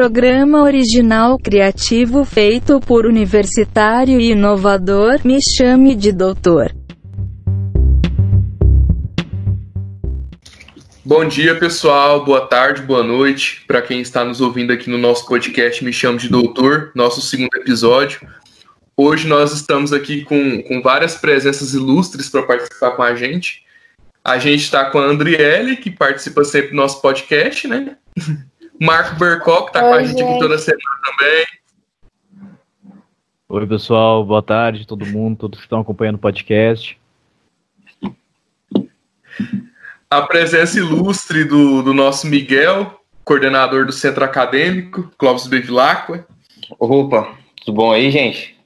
[0.00, 5.20] programa original criativo feito por universitário e inovador.
[5.26, 6.74] Me chame de doutor.
[11.04, 12.24] Bom dia, pessoal.
[12.24, 13.62] Boa tarde, boa noite.
[13.66, 17.54] Para quem está nos ouvindo aqui no nosso podcast, me chamo de Doutor, nosso segundo
[17.56, 18.26] episódio.
[18.96, 23.66] Hoje nós estamos aqui com, com várias presenças ilustres para participar com a gente.
[24.24, 27.98] A gente está com a Andriele, que participa sempre do nosso podcast, né?
[28.80, 31.46] Marco Bercock está com a gente, aqui toda semana também.
[33.46, 36.98] Oi, pessoal, boa tarde, todo mundo, todos que estão acompanhando o podcast.
[40.08, 46.26] A presença ilustre do, do nosso Miguel, coordenador do Centro Acadêmico, Clóvis Bevilacqua.
[46.78, 48.58] Opa, tudo bom aí, gente?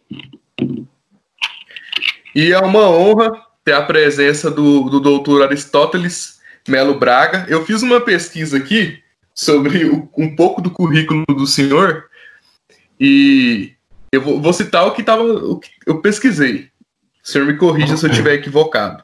[2.33, 3.33] E é uma honra
[3.64, 7.47] ter a presença do, do doutor Aristóteles Melo Braga.
[7.48, 9.03] Eu fiz uma pesquisa aqui
[9.34, 9.84] sobre
[10.16, 12.08] um pouco do currículo do senhor
[13.00, 13.72] e
[14.12, 16.70] eu vou, vou citar o que, tava, o que eu pesquisei.
[17.22, 19.02] O senhor me corrija se eu estiver equivocado.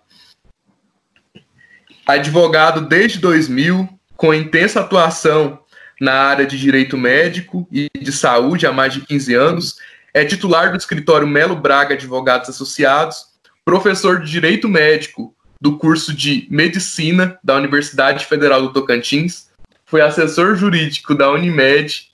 [2.07, 5.59] Advogado desde 2000, com intensa atuação
[6.01, 9.77] na área de direito médico e de saúde há mais de 15 anos,
[10.15, 13.27] é titular do escritório Melo Braga Advogados Associados,
[13.65, 19.50] professor de direito médico do curso de medicina da Universidade Federal do Tocantins,
[19.91, 22.09] foi assessor jurídico da Unimed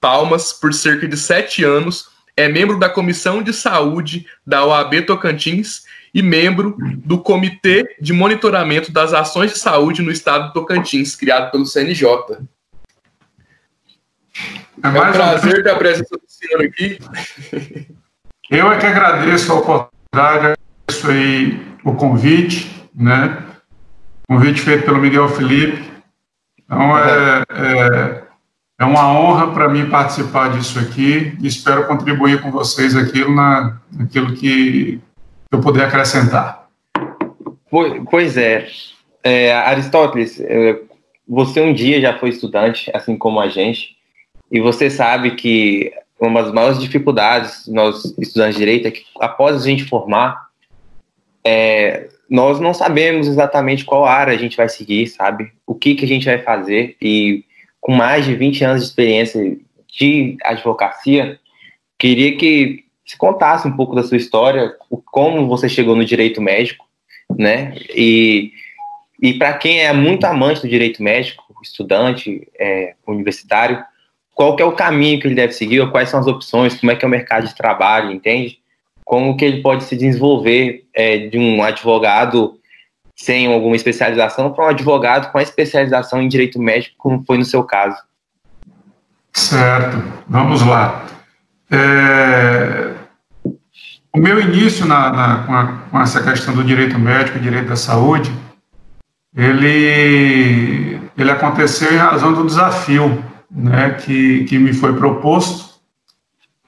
[0.00, 5.84] Palmas por cerca de sete anos, é membro da Comissão de Saúde da OAB Tocantins
[6.12, 11.52] e membro do Comitê de Monitoramento das Ações de Saúde no Estado do Tocantins, criado
[11.52, 12.08] pelo CNJ.
[14.82, 16.98] É, é um prazer ter a presença do senhor aqui.
[18.50, 20.56] Eu é que agradeço a oportunidade,
[20.88, 23.44] agradeço aí o convite, né?
[24.26, 25.89] Convite feito pelo Miguel Felipe.
[26.70, 28.22] Então, é, é,
[28.78, 33.80] é uma honra para mim participar disso aqui e espero contribuir com vocês aquilo na,
[33.90, 35.00] naquilo que
[35.50, 36.68] eu puder acrescentar.
[37.68, 38.68] Pois é.
[39.24, 40.80] é Aristóteles, é,
[41.28, 43.96] você um dia já foi estudante, assim como a gente,
[44.48, 49.60] e você sabe que uma das maiores dificuldades nós estudantes de direito é que após
[49.60, 50.48] a gente formar,
[51.44, 55.50] é, nós não sabemos exatamente qual área a gente vai seguir, sabe?
[55.66, 56.96] O que, que a gente vai fazer.
[57.02, 57.44] E
[57.80, 59.58] com mais de 20 anos de experiência
[59.88, 61.40] de advocacia,
[61.98, 64.72] queria que se contasse um pouco da sua história,
[65.06, 66.86] como você chegou no direito médico,
[67.36, 67.74] né?
[67.96, 68.52] E,
[69.20, 73.84] e para quem é muito amante do direito médico, estudante, é, universitário,
[74.32, 76.92] qual que é o caminho que ele deve seguir, ou quais são as opções, como
[76.92, 78.59] é que é o mercado de trabalho, entende?
[79.10, 82.54] Como que ele pode se desenvolver é, de um advogado
[83.16, 87.44] sem alguma especialização para um advogado com a especialização em direito médico, como foi no
[87.44, 87.96] seu caso.
[89.32, 91.06] Certo, vamos lá.
[91.72, 92.94] É...
[94.14, 97.68] O meu início na, na, com, a, com, essa questão do direito médico e direito
[97.68, 98.30] da saúde,
[99.36, 105.69] ele, ele aconteceu em razão do desafio né, que, que me foi proposto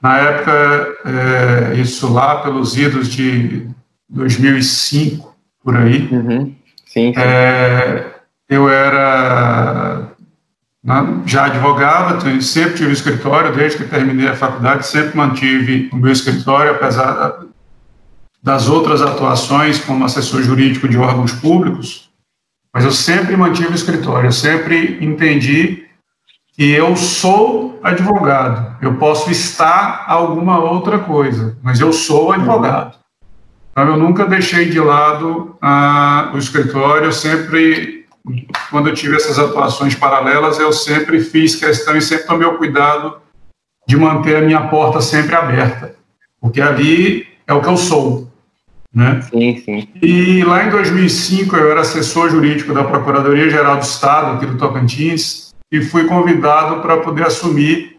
[0.03, 3.65] na época, é, isso lá pelos idos de
[4.09, 5.33] 2005,
[5.63, 6.53] por aí, uhum.
[6.85, 7.13] sim, sim.
[7.15, 8.11] É,
[8.49, 10.09] eu era
[11.25, 16.71] já advogava, sempre tive escritório, desde que terminei a faculdade, sempre mantive o meu escritório,
[16.71, 17.39] apesar
[18.41, 22.09] das outras atuações como assessor jurídico de órgãos públicos,
[22.73, 25.82] mas eu sempre mantive o escritório, eu sempre entendi
[26.53, 28.77] que eu sou advogado.
[28.81, 32.95] Eu posso estar alguma outra coisa, mas eu sou advogado.
[33.71, 38.05] Então, eu nunca deixei de lado ah, o escritório, eu sempre,
[38.69, 43.17] quando eu tive essas atuações paralelas, eu sempre fiz questão e sempre tomei o cuidado
[43.87, 45.95] de manter a minha porta sempre aberta,
[46.39, 48.31] porque ali é o que eu sou.
[48.93, 49.21] Né?
[49.21, 49.87] Sim, sim.
[50.03, 55.52] E lá em 2005 eu era assessor jurídico da Procuradoria-Geral do Estado, aqui do Tocantins,
[55.73, 57.97] e fui convidado para poder assumir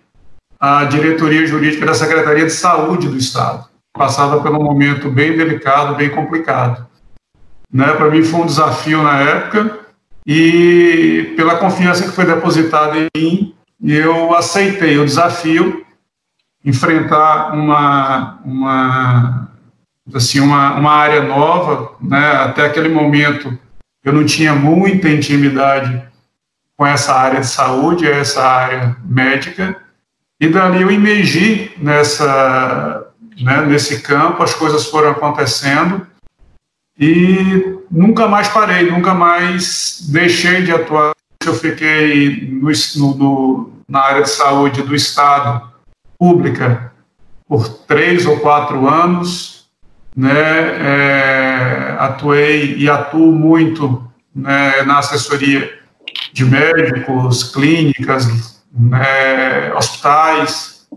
[0.61, 3.65] a diretoria jurídica da Secretaria de Saúde do Estado.
[3.93, 6.87] Passava por um momento bem delicado, bem complicado.
[7.73, 7.93] Né?
[7.95, 9.81] Para mim foi um desafio na época
[10.25, 15.85] e pela confiança que foi depositada em mim, eu aceitei o desafio,
[16.65, 19.49] enfrentar uma, uma
[20.15, 22.37] assim uma, uma área nova, né?
[22.37, 23.59] Até aquele momento
[24.05, 26.14] eu não tinha muita intimidade
[26.77, 29.77] com essa área de saúde, essa área médica,
[30.41, 33.07] e dali eu emergi nessa,
[33.41, 36.07] né, nesse campo, as coisas foram acontecendo
[36.99, 41.13] e nunca mais parei, nunca mais deixei de atuar.
[41.45, 45.73] Eu fiquei no, no, na área de saúde do Estado
[46.19, 46.93] pública
[47.47, 49.67] por três ou quatro anos,
[50.17, 54.03] né, é, atuei e atuo muito
[54.35, 55.84] né, na assessoria
[56.35, 60.89] de médicos, clínicas, né, hospitais,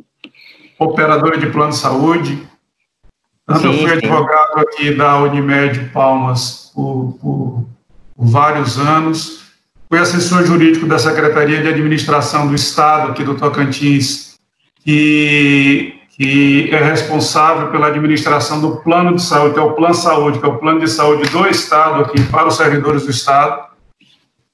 [0.80, 2.48] operadora de plano de saúde.
[3.46, 7.70] Tanto sim, eu fui advogado aqui da Unimed Palmas por, por,
[8.16, 9.44] por vários anos,
[9.88, 14.40] fui assessor jurídico da Secretaria de Administração do Estado aqui do Tocantins,
[14.84, 20.40] que que é responsável pela administração do plano de saúde, que é o Plano Saúde,
[20.40, 23.68] que é o plano de saúde do Estado aqui para os servidores do Estado.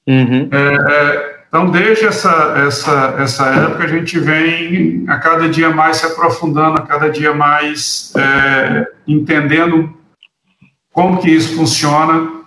[0.06, 0.48] Uhum.
[0.52, 5.98] É, é, então, desde essa, essa, essa época, a gente vem a cada dia mais
[5.98, 9.96] se aprofundando, a cada dia mais é, entendendo
[10.92, 12.42] como que isso funciona.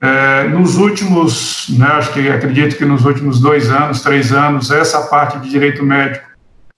[0.00, 5.02] É, nos últimos, né, acho que acredito que nos últimos dois anos, três anos, essa
[5.02, 6.26] parte de direito médico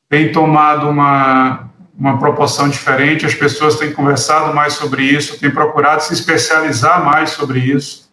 [0.08, 6.02] tem tomado uma, uma proporção diferente, as pessoas têm conversado mais sobre isso, têm procurado
[6.02, 8.03] se especializar mais sobre isso.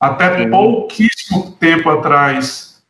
[0.00, 2.82] Até pouquíssimo tempo atrás,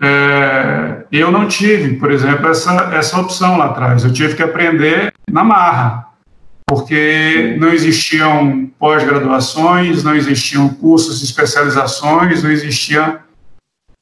[0.00, 4.04] é, eu não tive, por exemplo, essa, essa opção lá atrás.
[4.04, 6.08] Eu tive que aprender na marra,
[6.66, 13.20] porque não existiam pós-graduações, não existiam cursos de especializações, não existia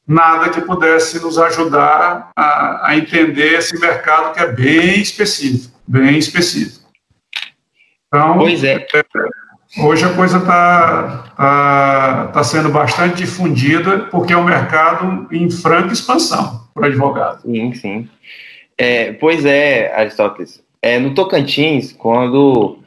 [0.07, 6.17] nada que pudesse nos ajudar a, a, entender esse mercado que é bem específico, bem
[6.19, 6.89] específico.
[8.07, 8.87] Então, pois é.
[8.95, 9.05] é
[9.77, 15.93] hoje a coisa está tá, tá sendo bastante difundida porque é um mercado em franca
[15.93, 17.43] expansão para advogado.
[17.43, 18.09] Sim, sim.
[18.77, 20.63] É, pois é, Aristóteles.
[20.81, 22.79] É, no Tocantins, quando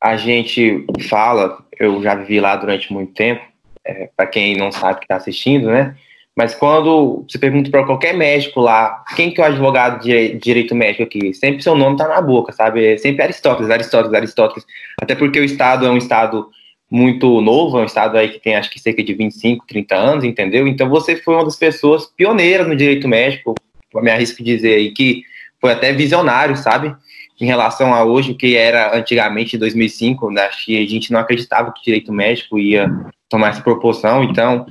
[0.00, 3.42] a gente fala, eu já vivi lá durante muito tempo,
[3.84, 5.94] é, para quem não sabe que está assistindo, né?
[6.38, 10.72] Mas quando você pergunta para qualquer médico lá, quem que é o advogado de direito
[10.72, 11.34] médico aqui?
[11.34, 12.92] Sempre seu nome está na boca, sabe?
[12.94, 14.64] É sempre Aristóteles, Aristóteles, Aristóteles.
[15.02, 16.48] Até porque o Estado é um Estado
[16.88, 20.22] muito novo, é um Estado aí que tem acho que cerca de 25, 30 anos,
[20.22, 20.68] entendeu?
[20.68, 23.56] Então você foi uma das pessoas pioneiras no direito médico,
[23.96, 25.24] me arrisco dizer aí que
[25.60, 26.94] foi até visionário, sabe?
[27.40, 30.42] Em relação a hoje, o que era antigamente, em 2005, né?
[30.42, 32.88] a gente não acreditava que direito médico ia
[33.28, 34.24] tomar essa proporção.
[34.24, 34.66] Então,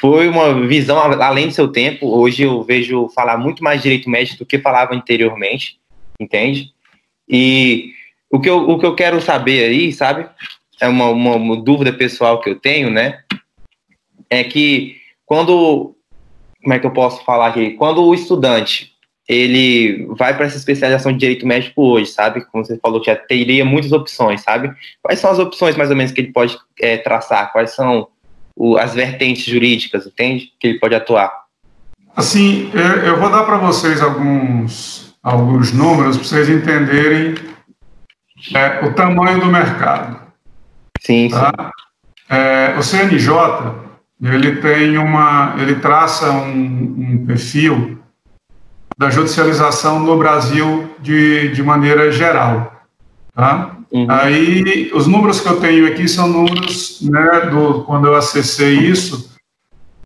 [0.00, 2.06] foi uma visão além do seu tempo.
[2.06, 5.78] Hoje eu vejo falar muito mais direito médico do que falava anteriormente,
[6.20, 6.72] entende?
[7.28, 7.92] E
[8.30, 10.28] o que eu, o que eu quero saber aí, sabe?
[10.80, 13.22] É uma, uma, uma dúvida pessoal que eu tenho, né?
[14.28, 15.94] É que quando.
[16.62, 17.72] Como é que eu posso falar aqui?
[17.72, 18.93] Quando o estudante
[19.28, 22.44] ele vai para essa especialização de direito médico hoje, sabe?
[22.46, 24.72] Como você falou, já teria muitas opções, sabe?
[25.02, 27.50] Quais são as opções, mais ou menos, que ele pode é, traçar?
[27.52, 28.08] Quais são
[28.54, 30.52] o, as vertentes jurídicas, entende?
[30.60, 31.32] Que ele pode atuar?
[32.14, 32.70] Assim,
[33.04, 37.34] eu vou dar para vocês alguns, alguns números para vocês entenderem
[38.54, 40.20] é, o tamanho do mercado.
[41.00, 41.50] Sim, tá?
[41.50, 41.84] sim.
[42.28, 43.30] É, o CNJ,
[44.22, 48.03] ele tem uma, ele traça um, um perfil
[48.96, 52.72] da judicialização no Brasil de, de maneira geral.
[53.34, 53.76] Tá?
[53.90, 54.06] Uhum.
[54.08, 59.34] Aí, os números que eu tenho aqui são números, né, do, quando eu acessei isso,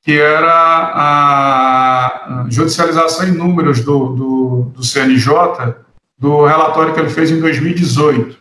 [0.03, 5.75] que era a judicialização em números do, do, do CNJ,
[6.19, 8.39] do relatório que ele fez em 2018.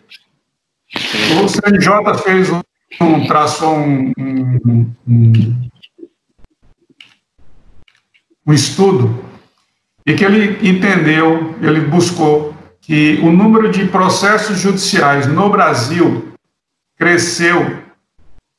[1.43, 2.61] O CNJ fez um,
[3.01, 5.69] um traçou um, um, um,
[8.47, 9.26] um estudo
[10.07, 16.31] e que ele entendeu, ele buscou que o número de processos judiciais no Brasil
[16.97, 17.83] cresceu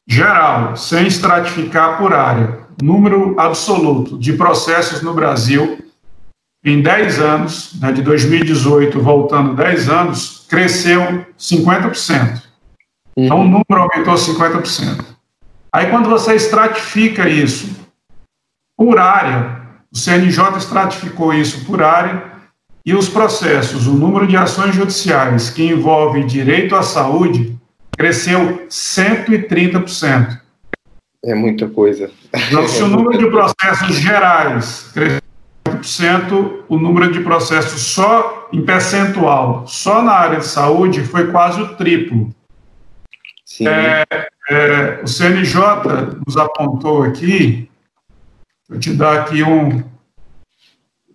[0.06, 5.78] geral, sem estratificar por área, número absoluto de processos no Brasil
[6.62, 12.42] em 10 anos, né, de 2018 voltando 10 anos, cresceu 50%.
[13.16, 15.02] Então o número aumentou 50%.
[15.72, 17.74] Aí quando você estratifica isso
[18.76, 19.57] por área,
[19.92, 22.32] o CNJ estratificou isso por área
[22.84, 27.56] e os processos, o número de ações judiciais que envolvem direito à saúde
[27.96, 30.40] cresceu 130%.
[31.24, 32.10] É muita coisa.
[32.32, 35.28] Então, se o número de processos gerais cresceu
[35.82, 41.60] 100%, o número de processos só em percentual, só na área de saúde, foi quase
[41.60, 42.30] o triplo.
[43.44, 43.66] Sim.
[43.66, 44.04] É,
[44.50, 45.60] é, o CNJ
[46.26, 47.67] nos apontou aqui
[48.68, 49.82] Vou te dar aqui um.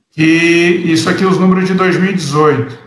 [0.10, 2.80] Que isso aqui, os números de 2018,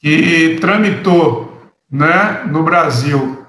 [0.00, 3.44] que tramitou né, no Brasil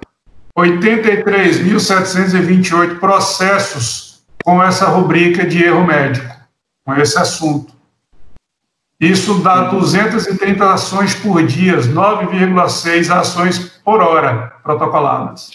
[0.57, 6.35] 83.728 processos com essa rubrica de erro médico,
[6.83, 7.73] com esse assunto.
[8.99, 15.51] Isso dá 230 ações por dia, 9,6 ações por hora protocoladas.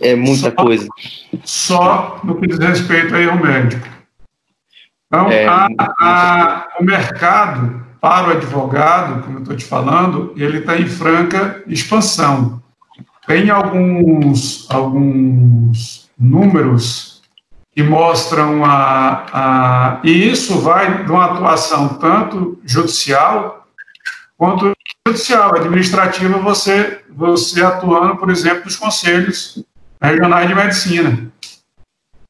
[0.00, 0.88] É muita só, coisa.
[1.44, 3.86] Só no que diz respeito a erro médico.
[5.06, 5.68] Então, é, a,
[6.00, 11.62] a, o mercado para o advogado, como eu estou te falando, ele está em franca
[11.66, 12.62] expansão.
[13.26, 17.22] Tem alguns, alguns números
[17.72, 20.00] que mostram a, a.
[20.04, 23.63] E isso vai de uma atuação tanto judicial
[24.36, 24.72] quanto
[25.06, 29.64] judicial, administrativa, você, você atuando, por exemplo, nos conselhos
[30.00, 31.32] regionais de medicina.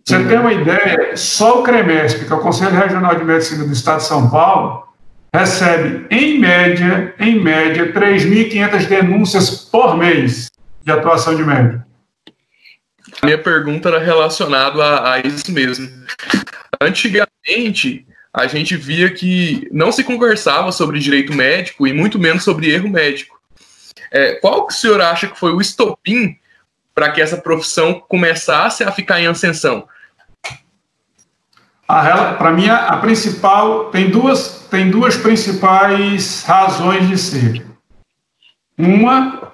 [0.04, 3.73] Você tem uma ideia, só o CREMESP, que é o Conselho Regional de Medicina do
[3.73, 4.87] Estado de São Paulo,
[5.34, 10.50] recebe, em média, em média, 3.500 denúncias por mês
[10.82, 11.82] de atuação de médico.
[13.23, 15.88] A minha pergunta era relacionada a, a isso mesmo.
[16.80, 22.69] Antigamente, a gente via que não se conversava sobre direito médico e muito menos sobre
[22.73, 23.41] erro médico.
[24.11, 26.37] É, qual que o senhor acha que foi o estopim
[26.93, 29.87] para que essa profissão começasse a ficar em ascensão?
[31.87, 37.64] Para mim, a principal tem duas, tem duas principais razões de ser.
[38.76, 39.53] Uma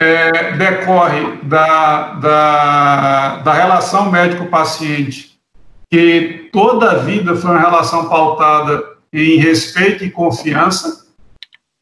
[0.00, 5.33] é, decorre da, da, da relação médico-paciente,
[5.90, 11.04] que toda a vida foi uma relação pautada em respeito e confiança.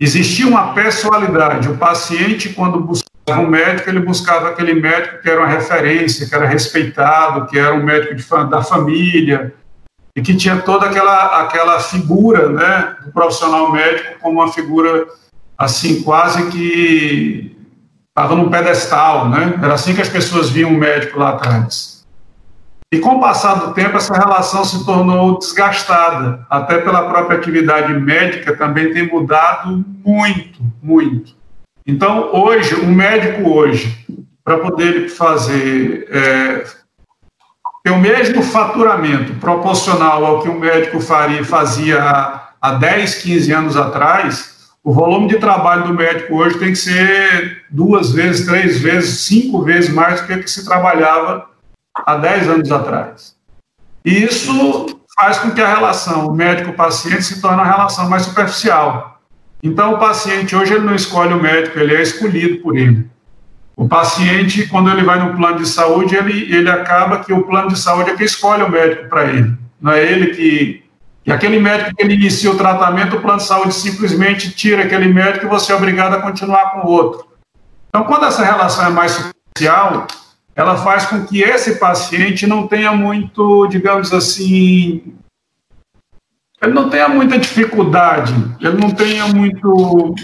[0.01, 1.69] Existia uma personalidade.
[1.69, 6.35] O paciente, quando buscava um médico, ele buscava aquele médico que era uma referência, que
[6.35, 9.55] era respeitado, que era um médico de, da família,
[10.17, 15.07] e que tinha toda aquela, aquela figura né, do profissional médico como uma figura
[15.57, 17.57] assim quase que
[18.09, 19.59] estava num pedestal, né?
[19.63, 21.92] Era assim que as pessoas viam o médico lá atrás.
[22.93, 27.95] E com o passar do tempo, essa relação se tornou desgastada, até pela própria atividade
[27.95, 31.35] médica também tem mudado muito, muito.
[31.87, 34.07] Então, hoje, o médico hoje,
[34.45, 36.65] para poder fazer é,
[37.83, 43.53] ter o mesmo faturamento proporcional ao que o médico faria, fazia há, há 10, 15
[43.53, 48.79] anos atrás, o volume de trabalho do médico hoje tem que ser duas vezes, três
[48.81, 51.52] vezes, cinco vezes mais do que, que se trabalhava
[51.95, 53.37] há 10 anos atrás.
[54.05, 59.21] E isso faz com que a relação médico-paciente se torne uma relação mais superficial.
[59.63, 63.07] Então, o paciente hoje ele não escolhe o médico, ele é escolhido por ele.
[63.77, 67.69] O paciente, quando ele vai no plano de saúde, ele, ele acaba que o plano
[67.69, 69.57] de saúde é que escolhe o médico para ele.
[69.81, 70.85] Não é ele que,
[71.25, 71.33] que.
[71.33, 75.47] Aquele médico que ele inicia o tratamento, o plano de saúde simplesmente tira aquele médico
[75.47, 77.27] e você é obrigado a continuar com o outro.
[77.89, 80.07] Então, quando essa relação é mais superficial,
[80.55, 85.15] ela faz com que esse paciente não tenha muito, digamos assim,
[86.63, 90.15] ele não tenha muita dificuldade, ele não tenha muito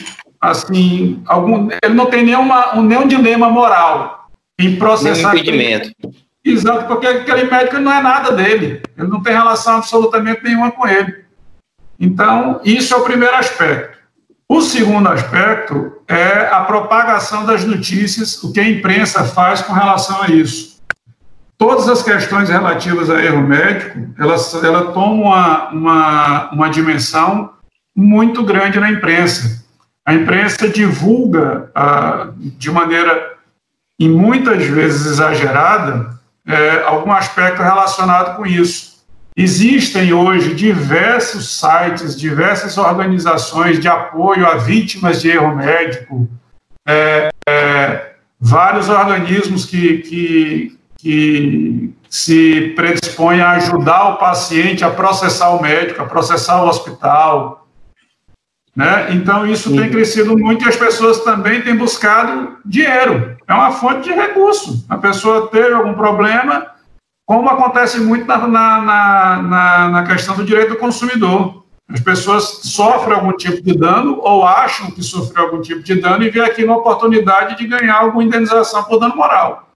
[0.40, 5.32] assim, algum, ele não tem nenhuma, um, nenhum dilema moral em processar.
[5.32, 5.90] Nenhum impedimento.
[6.44, 10.86] Exato, porque aquele médico não é nada dele, ele não tem relação absolutamente nenhuma com
[10.86, 11.24] ele.
[11.98, 13.98] Então, isso é o primeiro aspecto.
[14.48, 20.22] O segundo aspecto é a propagação das notícias, o que a imprensa faz com relação
[20.22, 20.78] a isso.
[21.58, 27.50] Todas as questões relativas a erro médico, elas, ela tomam uma, uma, uma dimensão
[27.94, 29.58] muito grande na imprensa
[30.08, 33.36] a imprensa divulga ah, de maneira,
[33.98, 38.97] e muitas vezes exagerada, é, algum aspecto relacionado com isso.
[39.40, 46.28] Existem hoje diversos sites, diversas organizações de apoio a vítimas de erro médico,
[46.84, 55.50] é, é, vários organismos que, que, que se predispõem a ajudar o paciente a processar
[55.50, 57.68] o médico, a processar o hospital,
[58.74, 59.08] né?
[59.12, 59.76] Então, isso Sim.
[59.76, 63.36] tem crescido muito e as pessoas também têm buscado dinheiro.
[63.46, 64.84] É uma fonte de recurso.
[64.88, 66.66] A pessoa teve algum problema,
[67.28, 71.62] como acontece muito na, na, na, na questão do direito do consumidor.
[71.86, 76.24] As pessoas sofrem algum tipo de dano ou acham que sofreu algum tipo de dano
[76.24, 79.70] e vê aqui uma oportunidade de ganhar alguma indenização por dano moral.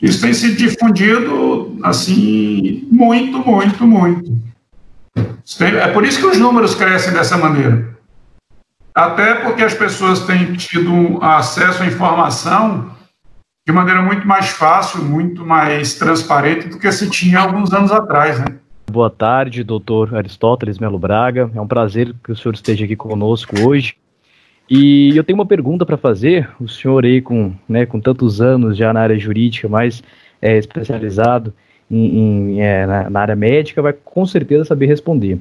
[0.00, 4.30] Isso tem sido difundido, assim, muito, muito, muito.
[5.58, 7.98] É por isso que os números crescem dessa maneira.
[8.94, 12.91] Até porque as pessoas têm tido acesso à informação
[13.64, 18.40] de maneira muito mais fácil, muito mais transparente do que se tinha alguns anos atrás,
[18.40, 18.46] né?
[18.90, 21.48] Boa tarde, doutor Aristóteles Melo Braga.
[21.54, 23.94] É um prazer que o senhor esteja aqui conosco hoje.
[24.68, 26.50] E eu tenho uma pergunta para fazer.
[26.60, 30.02] O senhor aí com, né, com tantos anos já na área jurídica, mais
[30.40, 31.54] é, especializado,
[31.88, 35.38] em, em, é, na, na, área médica vai com certeza saber responder.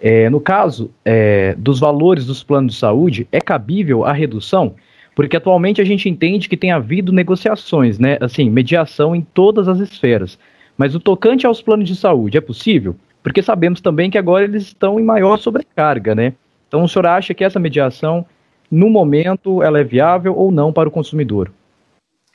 [0.00, 4.74] É, no caso é, dos valores dos planos de saúde, é cabível a redução?
[5.18, 8.18] Porque atualmente a gente entende que tem havido negociações, né?
[8.20, 10.38] Assim, mediação em todas as esferas.
[10.76, 12.94] Mas o tocante aos planos de saúde é possível?
[13.20, 16.34] Porque sabemos também que agora eles estão em maior sobrecarga, né?
[16.68, 18.24] Então o senhor acha que essa mediação,
[18.70, 21.50] no momento, ela é viável ou não para o consumidor?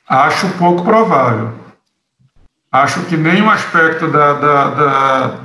[0.06, 1.54] Acho pouco provável.
[2.70, 5.40] Acho que nenhum aspecto da, da, da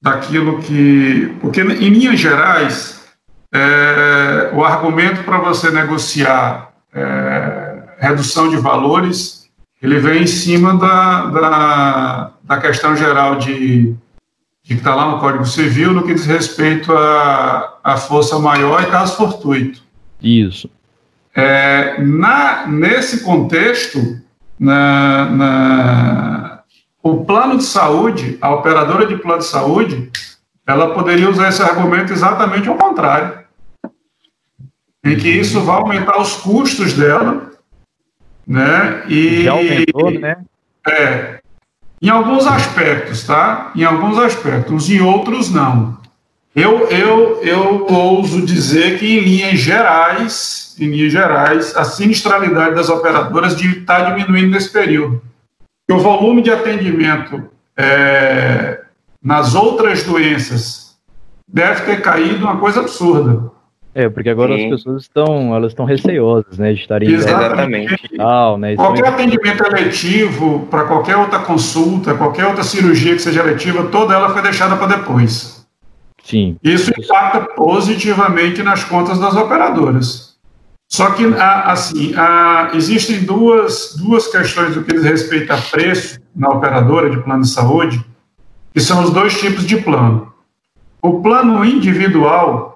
[0.00, 1.36] daquilo que.
[1.40, 3.04] Porque, em linhas gerais,
[3.52, 9.44] é, o argumento para você negociar é, redução de valores
[9.84, 13.96] ele vem em cima da, da, da questão geral de, de
[14.62, 18.86] que está lá no Código Civil no que diz respeito à, à força maior e
[18.86, 19.82] caso fortuito.
[20.22, 20.70] Isso.
[21.36, 24.00] É, na, nesse contexto,
[24.58, 26.60] na, na,
[27.02, 30.10] o plano de saúde, a operadora de plano de saúde,
[30.66, 33.43] ela poderia usar esse argumento exatamente ao contrário,
[35.04, 37.54] em que isso vai aumentar os custos dela
[38.46, 39.04] né?
[39.08, 40.36] E já aumentou, né?
[40.86, 41.40] É,
[42.00, 43.72] em alguns aspectos, tá?
[43.74, 45.98] Em alguns aspectos, em outros não.
[46.54, 52.88] Eu, eu, eu ouso dizer que em linhas gerais, em linhas gerais, a sinistralidade das
[52.88, 55.20] operadoras está diminuindo nesse período.
[55.90, 58.82] O volume de atendimento é,
[59.22, 60.96] nas outras doenças
[61.48, 63.50] deve ter caído uma coisa absurda.
[63.94, 64.64] É, porque agora Sim.
[64.64, 67.96] as pessoas estão, elas estão receiosas, né, de estarem Exatamente.
[68.16, 73.84] Tal, né, qualquer atendimento eletivo, para qualquer outra consulta, qualquer outra cirurgia que seja eletiva,
[73.84, 75.64] toda ela foi deixada para depois.
[76.24, 76.56] Sim.
[76.62, 80.34] Isso impacta positivamente nas contas das operadoras.
[80.88, 82.14] Só que, assim,
[82.74, 87.48] existem duas, duas questões do que diz respeito a preço na operadora de plano de
[87.48, 88.04] saúde,
[88.72, 90.32] que são os dois tipos de plano.
[91.02, 92.73] O plano individual,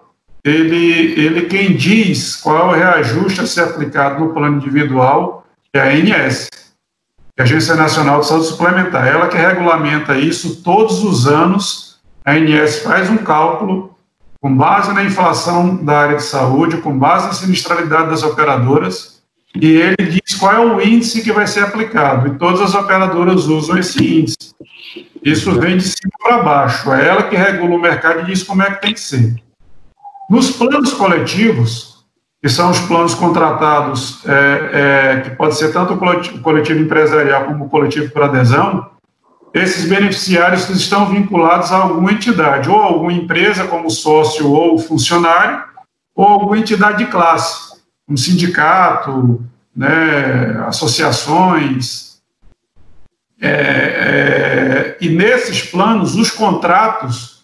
[0.48, 5.80] ele, ele quem diz qual é o reajuste a ser aplicado no plano individual é
[5.80, 6.48] a ANS,
[7.36, 9.06] é a Agência Nacional de Saúde Suplementar.
[9.06, 11.98] Ela que regulamenta isso todos os anos.
[12.24, 13.96] A ANS faz um cálculo
[14.40, 19.20] com base na inflação da área de saúde, com base na sinistralidade das operadoras,
[19.54, 22.28] e ele diz qual é o índice que vai ser aplicado.
[22.28, 24.54] E todas as operadoras usam esse índice.
[25.24, 26.92] Isso vem de cima para baixo.
[26.92, 29.34] É ela que regula o mercado e diz como é que tem que ser.
[30.28, 32.04] Nos planos coletivos,
[32.42, 37.64] que são os planos contratados, é, é, que pode ser tanto o coletivo empresarial como
[37.64, 38.90] o coletivo por adesão,
[39.54, 45.64] esses beneficiários estão vinculados a alguma entidade, ou alguma empresa como sócio ou funcionário,
[46.14, 49.42] ou alguma entidade de classe, um sindicato,
[49.74, 52.18] né, associações.
[53.40, 57.37] É, é e nesses planos, os contratos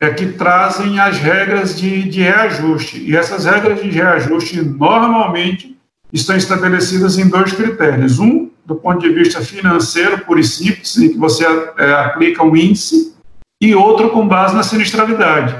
[0.00, 3.02] é que trazem as regras de, de reajuste.
[3.02, 5.76] E essas regras de reajuste, normalmente,
[6.12, 8.18] estão estabelecidas em dois critérios.
[8.18, 11.44] Um, do ponto de vista financeiro, puro e simples, em que você
[11.78, 13.14] é, aplica um índice,
[13.60, 15.56] e outro com base na sinistralidade.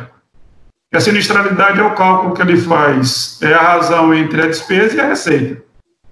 [0.93, 4.97] E a sinistralidade é o cálculo que ele faz, é a razão entre a despesa
[4.97, 5.63] e a receita.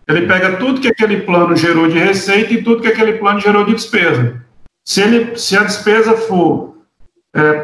[0.08, 3.64] Ele pega tudo que aquele plano gerou de receita e tudo que aquele plano gerou
[3.64, 4.42] de despesa.
[4.84, 6.76] Se, ele, se a despesa for
[7.34, 7.60] é,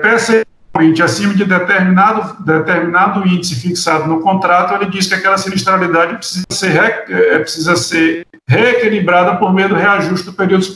[1.03, 7.05] acima de determinado, determinado índice fixado no contrato, ele diz que aquela sinistralidade precisa ser,
[7.09, 10.67] é, precisa ser reequilibrada por meio do reajuste do período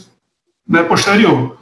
[0.69, 1.57] né, posterior.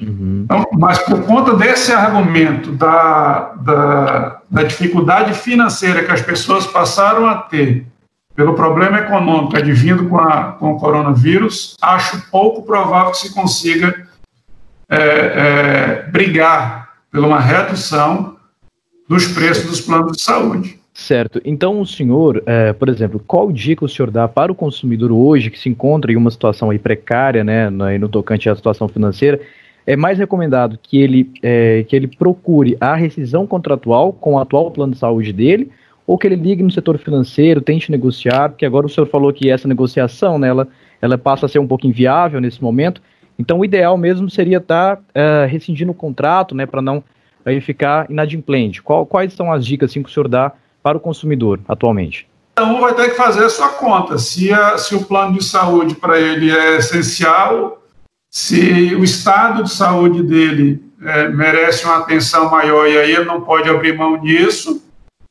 [0.00, 0.42] Uhum.
[0.44, 7.26] Então, mas por conta desse argumento da, da, da dificuldade financeira que as pessoas passaram
[7.26, 7.86] a ter
[8.36, 14.06] pelo problema econômico advindo com, a, com o coronavírus, acho pouco provável que se consiga
[14.88, 18.36] é, é, brigar por uma redução
[19.08, 20.78] dos preços dos planos de saúde.
[20.92, 21.40] Certo.
[21.44, 25.48] Então, o senhor, é, por exemplo, qual dica o senhor dá para o consumidor hoje
[25.48, 29.40] que se encontra em uma situação aí precária, né, no, no tocante à situação financeira,
[29.86, 34.70] é mais recomendado que ele, é, que ele procure a rescisão contratual com o atual
[34.72, 35.70] plano de saúde dele,
[36.04, 39.48] ou que ele ligue no setor financeiro, tente negociar, porque agora o senhor falou que
[39.48, 40.66] essa negociação, né, ela,
[41.00, 43.00] ela passa a ser um pouco inviável nesse momento.
[43.38, 47.02] Então, o ideal mesmo seria estar tá, uh, rescindindo o contrato, né, para não
[47.44, 48.82] aí ficar inadimplente.
[48.82, 52.28] Qual, quais são as dicas assim, que o senhor dá para o consumidor atualmente?
[52.56, 54.18] Cada um vai ter que fazer a sua conta.
[54.18, 57.82] Se, a, se o plano de saúde para ele é essencial,
[58.30, 63.40] se o estado de saúde dele é, merece uma atenção maior e aí ele não
[63.40, 64.82] pode abrir mão disso,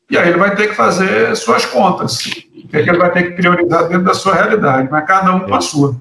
[0.09, 2.17] e aí ele vai ter que fazer suas contas.
[2.17, 5.35] O que, é que ele vai ter que priorizar dentro da sua realidade, mas cada
[5.35, 5.95] um com a sua.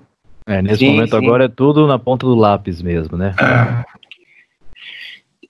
[0.46, 1.16] É, nesse sim, momento sim.
[1.16, 3.34] agora é tudo na ponta do lápis mesmo, né?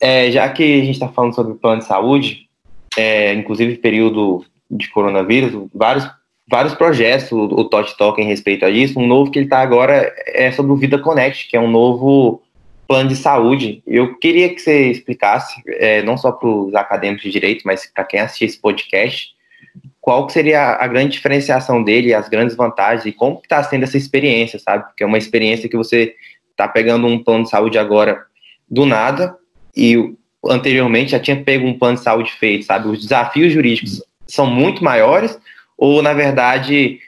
[0.01, 0.31] É.
[0.31, 2.49] já que a gente está falando sobre plano de saúde,
[2.97, 6.11] é, inclusive período de coronavírus, vários,
[6.49, 8.99] vários projetos, o, o Totti toca em respeito a isso.
[8.99, 12.43] Um novo que ele está agora é sobre o Vida Connect, que é um novo
[12.89, 13.83] plano de saúde.
[13.87, 18.05] Eu queria que você explicasse, é, não só para os acadêmicos de direito, mas para
[18.05, 19.36] quem assiste esse podcast,
[20.07, 24.57] qual seria a grande diferenciação dele, as grandes vantagens e como está sendo essa experiência,
[24.57, 24.85] sabe?
[24.85, 26.15] Porque é uma experiência que você
[26.53, 28.23] está pegando um plano de saúde agora
[28.71, 29.37] do nada
[29.77, 30.15] e
[30.49, 32.87] anteriormente já tinha pego um plano de saúde feito, sabe?
[32.87, 35.37] Os desafios jurídicos são muito maiores
[35.77, 37.01] ou, na verdade,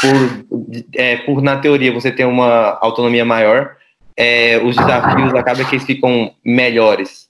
[0.00, 3.74] por, é, por na teoria você ter uma autonomia maior,
[4.16, 7.28] é, os desafios acabam que eles ficam melhores?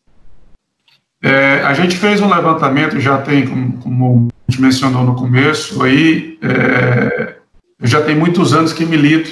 [1.23, 5.83] É, a gente fez um levantamento, já tem, como, como a gente mencionou no começo,
[5.83, 7.37] aí, é,
[7.81, 9.31] eu já tem muitos anos que milito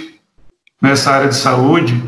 [0.81, 2.03] nessa área de saúde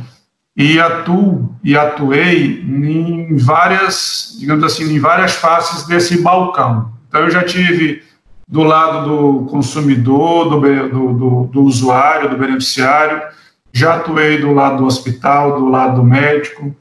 [0.57, 6.93] e atuo e atuei em várias, digamos assim, em várias faces desse balcão.
[7.09, 8.03] Então, eu já tive
[8.49, 13.23] do lado do consumidor, do, do, do, do usuário, do beneficiário,
[13.73, 16.75] já atuei do lado do hospital, do lado do médico,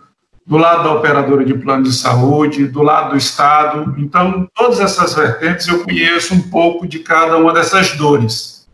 [0.46, 3.96] do lado da operadora de plano de saúde, do lado do Estado.
[3.98, 8.68] Então, todas essas vertentes eu conheço um pouco de cada uma dessas dores.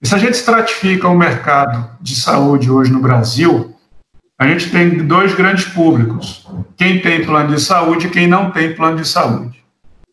[0.00, 3.74] E se a gente estratifica o mercado de saúde hoje no Brasil,
[4.38, 8.74] a gente tem dois grandes públicos: quem tem plano de saúde e quem não tem
[8.74, 9.64] plano de saúde.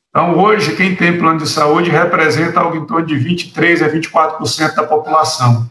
[0.09, 4.75] Então, hoje, quem tem plano de saúde representa algo em torno de 23% a 24%
[4.75, 5.69] da população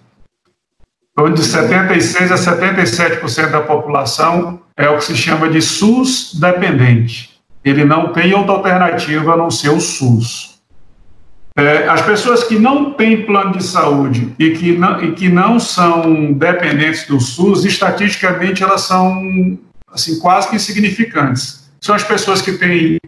[1.18, 7.31] onde de 76% a 77% da população é o que se chama de SUS dependente.
[7.62, 10.59] Ele não tem outra alternativa a não ser o SUS.
[11.55, 15.61] É, as pessoas que não têm plano de saúde e que não, e que não
[15.61, 19.59] são dependentes do SUS, estatisticamente elas são
[19.93, 21.71] assim, quase que insignificantes.
[21.81, 22.99] São as pessoas que têm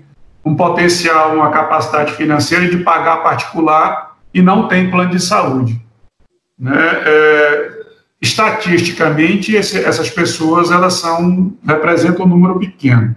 [0.44, 5.80] um potencial, uma capacidade financeira de pagar particular e não têm plano de saúde.
[6.58, 6.74] Né?
[6.76, 7.81] É,
[8.22, 13.16] estatisticamente esse, essas pessoas elas são representam um número pequeno.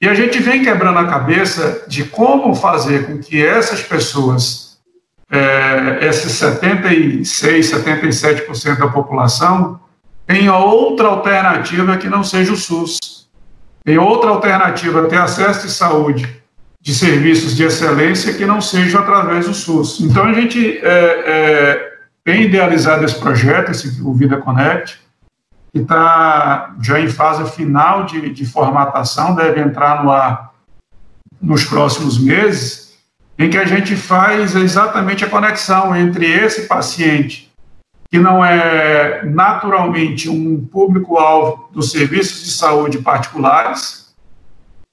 [0.00, 4.78] E a gente vem quebrando a cabeça de como fazer com que essas pessoas,
[5.30, 9.80] é, esses 76, 77% da população,
[10.26, 12.98] tenham outra alternativa que não seja o SUS.
[13.84, 16.28] Tem outra alternativa ter acesso de saúde,
[16.80, 20.00] de serviços de excelência que não seja através do SUS.
[20.00, 21.85] Então a gente é, é,
[22.26, 25.00] tem idealizado esse projeto, esse, o Vida Connect,
[25.72, 30.52] que está já em fase final de, de formatação, deve entrar no ar
[31.40, 32.98] nos próximos meses,
[33.38, 37.52] em que a gente faz exatamente a conexão entre esse paciente,
[38.10, 44.12] que não é naturalmente um público-alvo dos serviços de saúde particulares.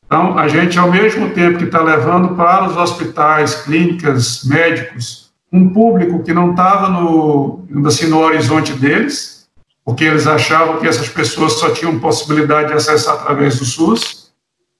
[0.05, 5.22] Então, a gente, ao mesmo tempo que está levando para os hospitais, clínicas, médicos,
[5.53, 9.47] um público que não estava no, assim, no horizonte deles,
[9.85, 14.33] porque eles achavam que essas pessoas só tinham possibilidade de acessar através do SUS.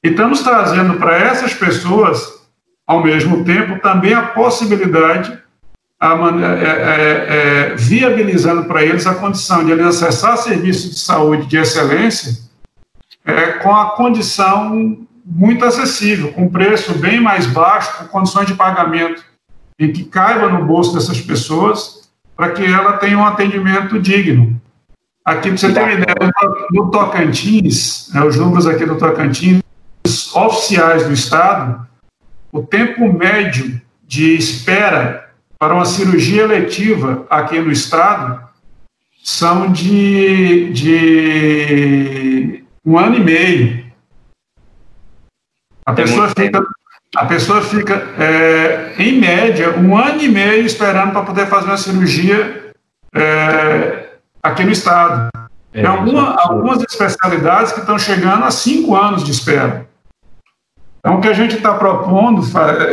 [0.04, 2.42] E estamos trazendo para essas pessoas,
[2.88, 5.38] ao mesmo tempo, também a possibilidade,
[6.00, 11.46] a, é, é, é, viabilizando para eles a condição de eles acessar serviços de saúde
[11.46, 12.42] de excelência
[13.24, 19.24] é, com a condição muito acessível, com preço bem mais baixo, com condições de pagamento
[19.78, 24.60] e que caiba no bolso dessas pessoas para que ela tenha um atendimento digno.
[25.26, 26.32] Aqui, para você ter uma ideia,
[26.72, 29.62] no Tocantins, né, os números aqui do Tocantins,
[30.36, 31.88] oficiais do Estado,
[32.52, 38.44] o tempo médio de espera para uma cirurgia eletiva aqui no Estado
[39.24, 43.94] são de, de um ano e meio.
[45.86, 46.62] A pessoa fica
[47.16, 51.78] a pessoa fica, é, em média, um ano e meio esperando para poder fazer uma
[51.78, 52.74] cirurgia
[53.14, 54.10] é,
[54.42, 55.30] aqui no estado.
[55.72, 59.88] É, Tem alguma, algumas especialidades que estão chegando a cinco anos de espera.
[61.00, 62.42] Então, o que a gente está propondo,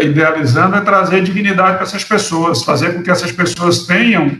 [0.03, 4.37] idealizando, é trazer dignidade para essas pessoas, fazer com que essas pessoas tenham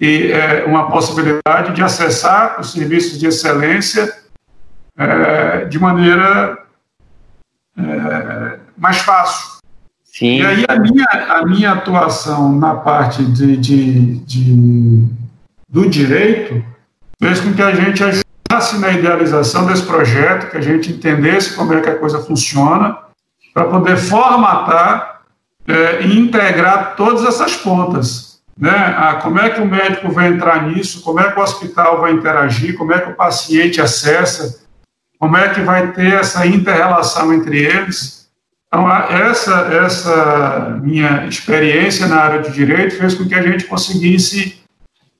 [0.00, 4.14] e, é, uma possibilidade de acessar os serviços de excelência
[4.98, 6.58] é, de maneira
[7.78, 9.56] é, mais fácil.
[10.04, 10.40] Sim.
[10.40, 15.08] E aí a minha, a minha atuação na parte de, de, de
[15.68, 16.64] do direito
[17.20, 21.74] fez com que a gente ajudasse na idealização desse projeto, que a gente entendesse como
[21.74, 22.96] é que a coisa funciona,
[23.52, 25.22] para poder formatar
[25.66, 28.40] é, e integrar todas essas pontas.
[28.58, 28.70] Né?
[28.70, 32.12] Ah, como é que o médico vai entrar nisso, como é que o hospital vai
[32.12, 34.64] interagir, como é que o paciente acessa,
[35.18, 38.25] como é que vai ter essa inter-relação entre eles.
[38.76, 44.60] Então, essa, essa minha experiência na área de direito fez com que a gente conseguisse,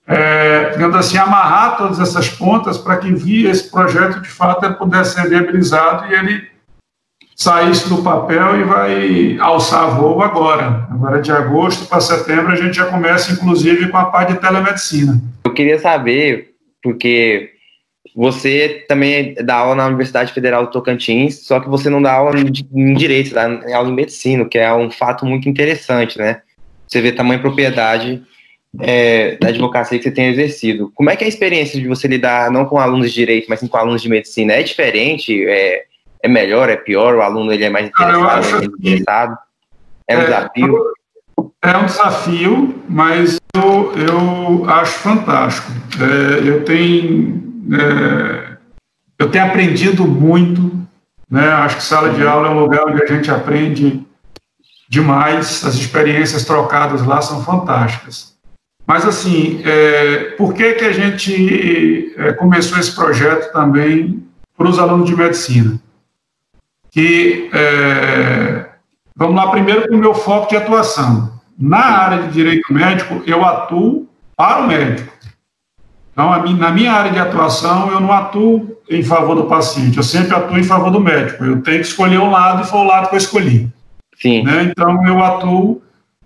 [0.07, 4.75] é, digamos assim, amarrar todas essas pontas para que via esse projeto, de fato, ele
[4.75, 6.47] pudesse ser viabilizado e ele
[7.35, 10.87] saísse do papel e vai alçar voo agora.
[10.91, 15.19] Agora, de agosto para setembro, a gente já começa, inclusive, com a parte de telemedicina.
[15.47, 16.51] Eu queria saber,
[16.83, 17.53] porque
[18.17, 22.41] você também dá aula na Universidade Federal do Tocantins, só que você não dá aula
[22.41, 26.41] em direito, dá aula em medicina, que é um fato muito interessante, né?
[26.89, 28.23] Você vê tamanho propriedade
[28.81, 30.91] é, da advocacia que você tem exercido.
[30.95, 33.61] Como é que é a experiência de você lidar não com alunos de direito, mas
[33.61, 34.55] sim com alunos de medicina?
[34.55, 35.47] É diferente?
[35.47, 35.85] É,
[36.23, 36.71] é melhor?
[36.71, 37.17] É pior?
[37.17, 38.47] O aluno ele é mais interessado?
[38.47, 39.39] é, menos interessado?
[40.09, 40.85] é um é, desafio?
[41.61, 45.71] É um desafio, mas eu, eu acho fantástico.
[46.01, 48.57] É, eu tenho é,
[49.19, 50.87] eu tenho aprendido muito,
[51.31, 51.49] né?
[51.49, 54.07] Acho que sala de aula é um lugar onde a gente aprende
[54.89, 55.65] demais.
[55.65, 58.37] As experiências trocadas lá são fantásticas.
[58.87, 64.23] Mas assim, é, por que que a gente é, começou esse projeto também
[64.57, 65.81] para os alunos de medicina?
[66.91, 68.67] Que é,
[69.17, 71.35] vamos lá primeiro com o meu foco de atuação.
[71.59, 75.16] Na área de direito médico, eu atuo para o médico.
[76.17, 80.35] Então, na minha área de atuação, eu não atuo em favor do paciente, eu sempre
[80.35, 81.45] atuo em favor do médico.
[81.45, 83.71] Eu tenho que escolher um lado e foi o lado que eu escolhi.
[84.19, 84.43] Sim.
[84.43, 84.63] Né?
[84.63, 85.83] Então, eu atuo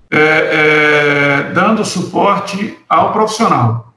[0.09, 3.93] é, é, dando suporte ao profissional.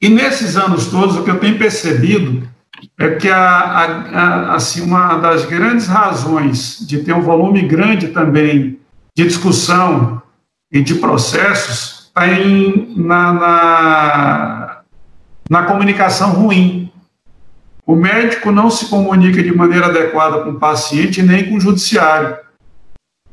[0.00, 2.48] E nesses anos todos, o que eu tenho percebido
[2.96, 8.08] é que a, a, a, assim, uma das grandes razões de ter um volume grande
[8.08, 8.78] também
[9.16, 10.22] de discussão
[10.70, 12.26] e de processos está
[12.96, 14.80] na, na,
[15.48, 16.92] na comunicação ruim.
[17.86, 22.36] O médico não se comunica de maneira adequada com o paciente nem com o judiciário.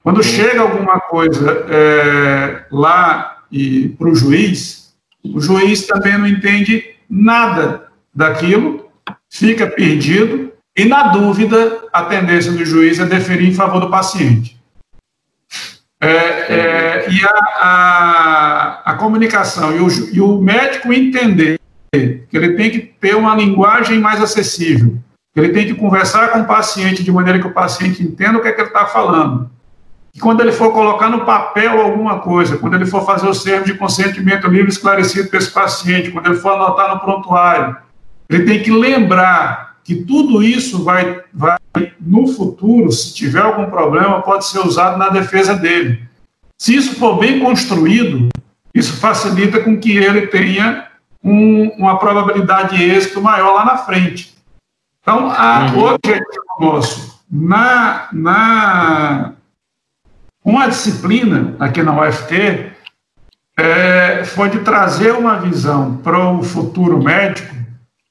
[0.01, 3.43] Quando chega alguma coisa é, lá
[3.97, 8.89] para o juiz, o juiz também não entende nada daquilo,
[9.29, 14.56] fica perdido e, na dúvida, a tendência do juiz é deferir em favor do paciente.
[15.99, 21.59] É, é, e a, a, a comunicação e o, e o, médico entender
[21.91, 24.95] que ele tem que ter uma linguagem mais acessível,
[25.33, 28.41] que ele tem que conversar com o paciente de maneira que o paciente entenda o
[28.41, 29.49] que, é que ele está falando.
[30.13, 33.65] E quando ele for colocar no papel alguma coisa, quando ele for fazer o termo
[33.65, 37.75] de consentimento livre esclarecido para esse paciente, quando ele for anotar no prontuário,
[38.29, 41.57] ele tem que lembrar que tudo isso vai, vai
[41.97, 46.05] no futuro, se tiver algum problema, pode ser usado na defesa dele.
[46.57, 48.27] Se isso for bem construído,
[48.73, 50.89] isso facilita com que ele tenha
[51.23, 54.35] um, uma probabilidade de êxito maior lá na frente.
[55.01, 55.79] Então, a, uhum.
[55.79, 59.33] o objetivo nosso na, na
[60.43, 62.73] uma disciplina aqui na UFT
[63.57, 67.56] é, foi de trazer uma visão para o futuro médico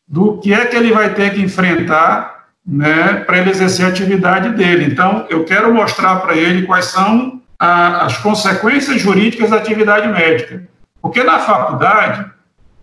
[0.07, 4.51] do que é que ele vai ter que enfrentar né, para ele exercer a atividade
[4.51, 4.85] dele.
[4.85, 10.69] Então, eu quero mostrar para ele quais são a, as consequências jurídicas da atividade médica.
[11.01, 12.27] Porque na faculdade,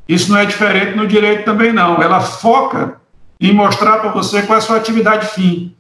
[0.08, 2.02] isso não é diferente no direito também, não.
[2.02, 2.98] Ela foca
[3.40, 5.76] em mostrar para você qual é a sua atividade fim.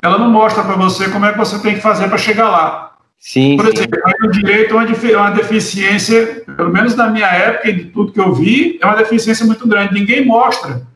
[0.00, 2.87] Ela não mostra para você como é que você tem que fazer para chegar lá.
[3.18, 4.26] Sim, Por exemplo, sim.
[4.26, 8.32] no direito é uma deficiência, pelo menos na minha época e de tudo que eu
[8.32, 9.94] vi, é uma deficiência muito grande.
[9.94, 10.86] Ninguém mostra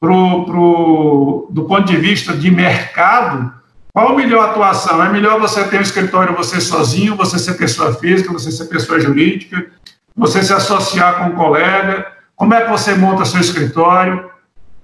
[0.00, 3.52] pro, pro, do ponto de vista de mercado,
[3.92, 5.02] qual a melhor atuação?
[5.02, 9.00] É melhor você ter um escritório você sozinho, você ser pessoa física, você ser pessoa
[9.00, 9.66] jurídica,
[10.14, 14.30] você se associar com um colega, como é que você monta seu escritório,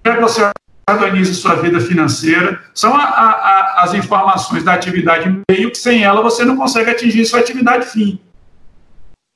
[0.02, 0.50] como é que você
[0.90, 2.60] organiza sua vida financeira.
[2.74, 7.24] São a, a, as informações da atividade meio que sem ela você não consegue atingir
[7.26, 8.20] sua atividade fim.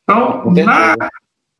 [0.05, 0.95] Então, na,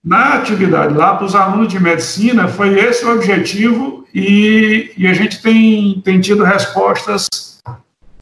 [0.05, 5.13] na atividade lá, para os alunos de medicina, foi esse o objetivo e, e a
[5.13, 7.27] gente tem, tem tido respostas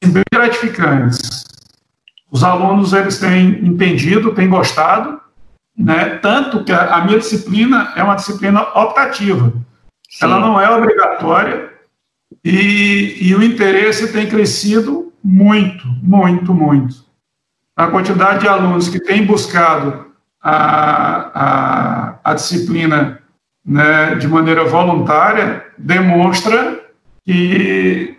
[0.03, 1.45] bem gratificantes.
[2.31, 5.21] Os alunos eles têm entendido, têm gostado,
[5.77, 6.17] né?
[6.21, 9.53] tanto que a, a minha disciplina é uma disciplina optativa.
[10.09, 10.25] Sim.
[10.25, 11.74] Ela não é obrigatória
[12.43, 17.03] e, e o interesse tem crescido muito, muito, muito.
[17.75, 20.05] A quantidade de alunos que têm buscado
[20.41, 23.21] a, a, a disciplina
[23.65, 26.85] né, de maneira voluntária demonstra
[27.25, 28.15] que,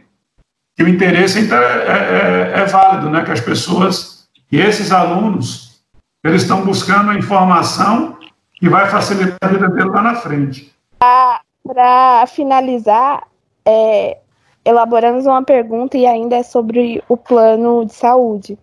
[0.75, 5.81] que o interesse então é, é, é, válido, né, que as pessoas, que esses alunos,
[6.25, 8.19] eles estão buscando a informação
[8.55, 10.75] que vai facilitar a vida deles lá na frente.
[10.99, 13.23] Para finalizar,
[13.67, 14.19] é,
[14.65, 18.59] elaboramos uma pergunta e ainda é sobre o plano de saúde.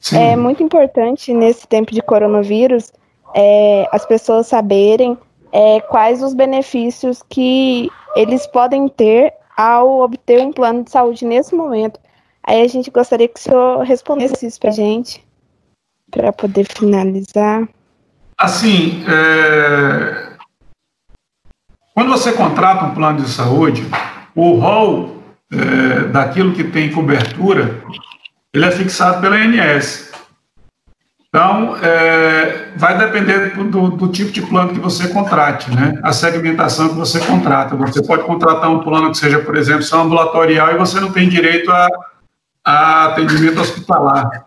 [0.00, 0.16] Sim.
[0.16, 2.92] É muito importante nesse tempo de coronavírus
[3.34, 5.18] é, as pessoas saberem
[5.52, 11.54] é, quais os benefícios que eles podem ter ao obter um plano de saúde nesse
[11.54, 11.98] momento.
[12.42, 15.24] Aí a gente gostaria que o senhor respondesse isso para a gente,
[16.10, 17.68] para poder finalizar.
[18.36, 20.36] Assim, é...
[21.92, 23.82] quando você contrata um plano de saúde,
[24.38, 25.20] o rol
[25.52, 27.82] é, daquilo que tem cobertura,
[28.54, 30.12] ele é fixado pela ANS.
[31.28, 35.98] Então, é, vai depender do, do, tipo de plano que você contrate, né?
[36.04, 37.74] A segmentação que você contrata.
[37.74, 41.28] Você pode contratar um plano que seja, por exemplo, só ambulatorial e você não tem
[41.28, 41.88] direito a,
[42.64, 44.46] a atendimento hospitalar.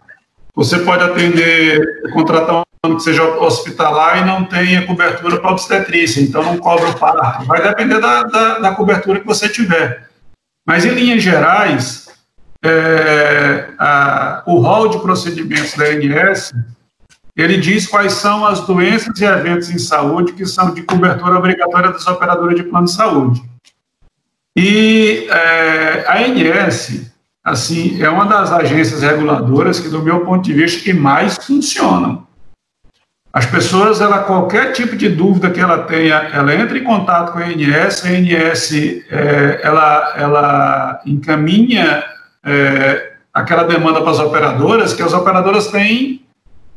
[0.55, 1.81] Você pode atender,
[2.13, 7.45] contratar que seja hospitalar e não tenha cobertura para obstetrícia, então não cobra o parto.
[7.45, 10.09] Vai depender da, da, da cobertura que você tiver.
[10.65, 12.09] Mas, em linhas gerais,
[12.65, 16.51] é, a, o rol de procedimentos da ANS,
[17.37, 21.91] ele diz quais são as doenças e eventos em saúde que são de cobertura obrigatória
[21.91, 23.43] das operadoras de plano de saúde.
[24.55, 27.11] E é, a ANS,
[27.43, 32.30] assim, é uma das agências reguladoras que, do meu ponto de vista, que mais funcionam.
[33.33, 37.39] As pessoas, ela, qualquer tipo de dúvida que ela tenha, ela entra em contato com
[37.39, 42.03] a ANS, a ANS é, ela, ela encaminha
[42.43, 46.25] é, aquela demanda para as operadoras, que as operadoras têm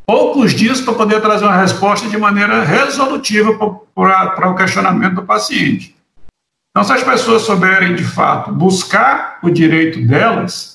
[0.06, 3.52] poucos dias para poder trazer uma resposta de maneira resolutiva
[3.94, 5.96] para o questionamento do paciente.
[6.70, 10.73] Então, se as pessoas souberem, de fato, buscar o direito delas,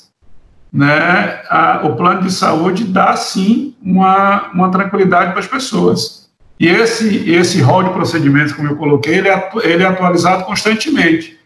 [0.71, 6.29] né, a, o plano de saúde dá, sim, uma, uma tranquilidade para as pessoas.
[6.59, 11.39] E esse, esse rol de procedimentos, como eu coloquei, ele é, ele é atualizado constantemente.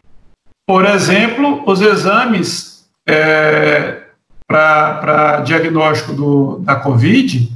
[0.67, 4.01] Por exemplo, os exames é,
[4.47, 7.51] para diagnóstico do, da Covid,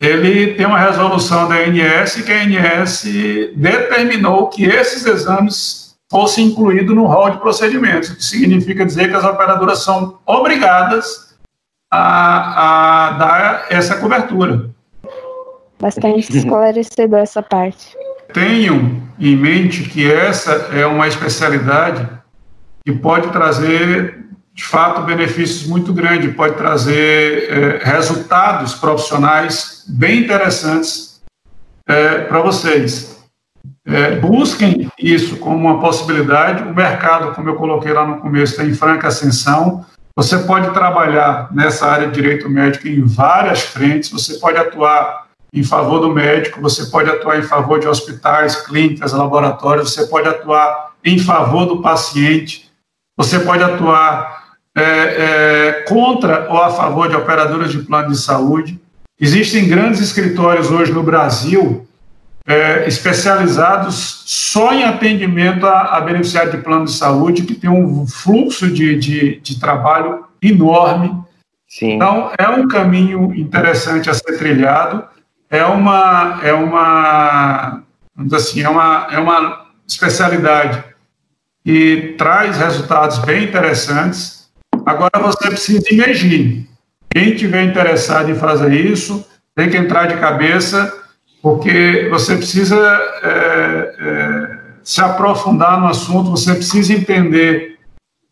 [0.00, 3.04] ele tem uma resolução da ANS que a ANS
[3.54, 5.83] determinou que esses exames
[6.14, 11.34] fossem incluídos no rol de procedimentos, o que significa dizer que as operadoras são obrigadas
[11.90, 14.70] a, a dar essa cobertura.
[15.80, 17.96] Bastante esclarecedor essa parte.
[18.32, 22.08] Tenham em mente que essa é uma especialidade
[22.84, 24.22] que pode trazer
[24.54, 31.20] de fato, benefícios muito grandes, pode trazer é, resultados profissionais bem interessantes
[31.88, 33.13] é, para vocês.
[33.86, 36.62] É, busquem isso como uma possibilidade.
[36.62, 39.84] O mercado, como eu coloquei lá no começo, está em franca ascensão.
[40.16, 44.10] Você pode trabalhar nessa área de direito médico em várias frentes.
[44.10, 49.12] Você pode atuar em favor do médico, você pode atuar em favor de hospitais, clínicas,
[49.12, 52.68] laboratórios, você pode atuar em favor do paciente,
[53.16, 58.80] você pode atuar é, é, contra ou a favor de operadoras de plano de saúde.
[59.20, 61.86] Existem grandes escritórios hoje no Brasil
[62.46, 68.06] é, especializados só em atendimento a, a beneficiário de plano de saúde, que tem um
[68.06, 71.22] fluxo de, de, de trabalho enorme.
[71.68, 71.94] Sim.
[71.94, 75.04] Então, é um caminho interessante a ser trilhado,
[75.50, 77.82] é uma, é uma,
[78.32, 80.84] assim, é uma, é uma especialidade
[81.64, 84.44] que traz resultados bem interessantes,
[84.84, 86.66] Agora você precisa imergir.
[87.10, 90.92] Quem tiver interessado em fazer isso, tem que entrar de cabeça,
[91.44, 92.74] porque você precisa
[93.22, 97.78] é, é, se aprofundar no assunto, você precisa entender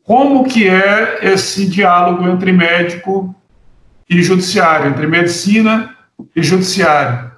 [0.02, 3.34] como que é esse diálogo entre médico
[4.08, 5.94] e judiciário, entre medicina
[6.34, 7.30] e judiciário.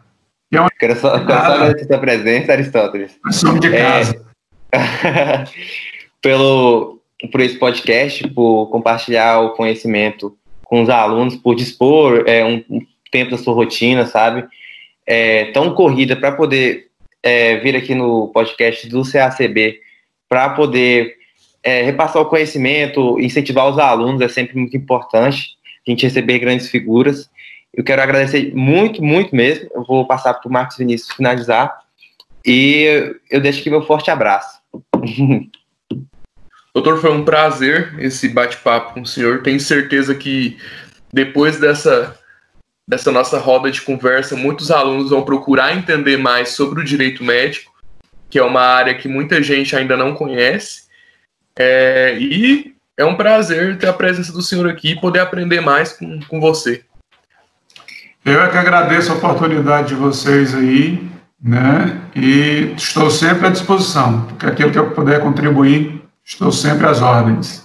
[0.52, 0.70] É uma...
[0.70, 3.18] Quero só, quero só agradecer a sua presença, Aristóteles.
[3.32, 4.24] Somos de casa.
[4.70, 5.44] É...
[6.22, 7.00] Pelo,
[7.32, 12.80] por esse podcast, por compartilhar o conhecimento com os alunos, por dispor é, um, um
[13.10, 14.46] tempo da sua rotina, sabe?
[15.06, 16.86] É, tão corrida para poder
[17.22, 19.80] é, vir aqui no podcast do CACB
[20.28, 21.16] para poder
[21.62, 26.68] é, repassar o conhecimento, incentivar os alunos é sempre muito importante a gente receber grandes
[26.68, 27.30] figuras.
[27.72, 29.68] Eu quero agradecer muito, muito mesmo.
[29.74, 31.74] Eu vou passar para o Marcos Vinícius finalizar
[32.44, 34.58] e eu deixo aqui meu forte abraço.
[36.74, 39.42] Doutor, foi um prazer esse bate-papo com o senhor.
[39.42, 40.58] Tenho certeza que
[41.12, 42.18] depois dessa,
[42.86, 47.72] dessa nossa roda de conversa, muitos alunos vão procurar entender mais sobre o direito médico,
[48.28, 50.84] que é uma área que muita gente ainda não conhece.
[51.58, 55.92] É, e é um prazer ter a presença do senhor aqui e poder aprender mais
[55.92, 56.84] com, com você.
[58.24, 61.06] Eu é que agradeço a oportunidade de vocês aí,
[61.42, 62.00] né?
[62.16, 67.63] E estou sempre à disposição, porque aquilo que eu puder contribuir Estou sempre às ordens.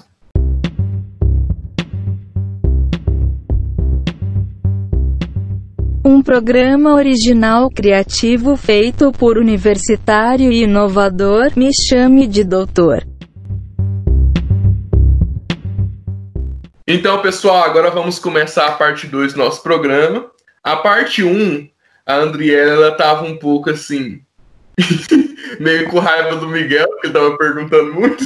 [6.04, 11.52] Um programa original criativo feito por universitário e inovador.
[11.58, 13.06] Me chame de doutor.
[16.88, 20.26] Então, pessoal, agora vamos começar a parte 2 do nosso programa.
[20.64, 21.70] A parte 1, um,
[22.06, 24.22] a Andriela estava um pouco assim,
[25.60, 28.24] meio com raiva do Miguel, que tava perguntando muito.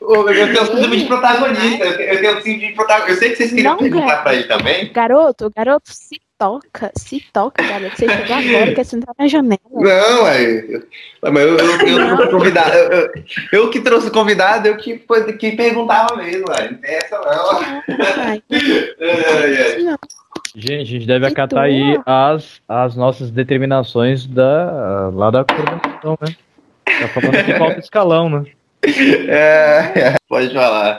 [0.00, 3.12] Eu tenho síndrome de protagonista, eu tenho síndrome de protagonista.
[3.12, 4.92] Eu sei que vocês queriam Não, perguntar para ele também.
[4.92, 7.96] Garoto, garoto, se toca, se toca, garoto.
[7.96, 9.60] Você chegou agora, quer sentar na janela.
[9.70, 10.82] Não, é.
[11.22, 12.74] Mas eu, eu, eu, eu convidado.
[12.74, 13.12] Eu,
[13.52, 15.00] eu, que trouxe o convidado, eu que,
[15.38, 16.76] que perguntava mesmo, ué.
[16.82, 17.60] Essa não.
[18.26, 18.42] Ai,
[19.84, 19.96] não.
[20.56, 26.34] Gente, a gente deve acatar aí as, as nossas determinações da, lá da coordenação, né?
[26.84, 28.44] Tá falando que falta escalão, né?
[28.84, 30.98] É, pode falar.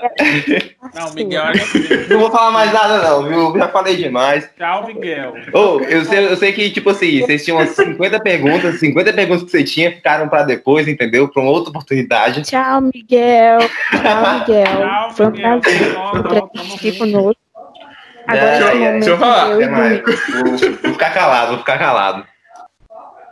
[0.96, 1.44] Não, Miguel.
[2.10, 3.58] Não vou falar mais nada, não, viu?
[3.58, 4.50] Já falei demais.
[4.58, 5.34] Tchau, Miguel.
[5.54, 9.44] Oh, eu, sei, eu sei que, tipo assim, vocês tinham umas 50 perguntas, 50 perguntas
[9.44, 11.28] que você tinha ficaram pra depois, entendeu?
[11.28, 12.44] Pra uma outra oportunidade.
[12.44, 13.60] Tchau, Miguel.
[13.92, 14.66] Tchau, Miguel.
[14.66, 15.98] Tchau, Foi um prazer
[16.74, 17.42] aqui conosco.
[18.26, 19.48] Agora é, deixa eu falar.
[19.56, 22.26] Vou, vou ficar calado, vou ficar calado.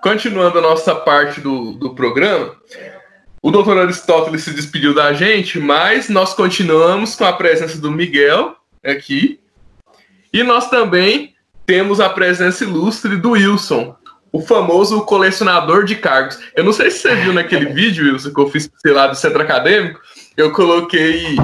[0.01, 2.55] Continuando a nossa parte do, do programa,
[3.41, 8.55] o doutor Aristóteles se despediu da gente, mas nós continuamos com a presença do Miguel
[8.85, 9.39] aqui.
[10.31, 11.33] E nós também
[11.65, 13.95] temos a presença ilustre do Wilson,
[14.31, 16.39] o famoso colecionador de cargos.
[16.55, 19.15] Eu não sei se você viu naquele vídeo, Wilson, que eu fiz, sei lá, do
[19.15, 19.99] centro acadêmico,
[20.37, 21.35] eu coloquei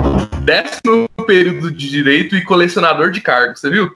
[0.43, 3.91] décimo período de direito e colecionador de cargos, você viu?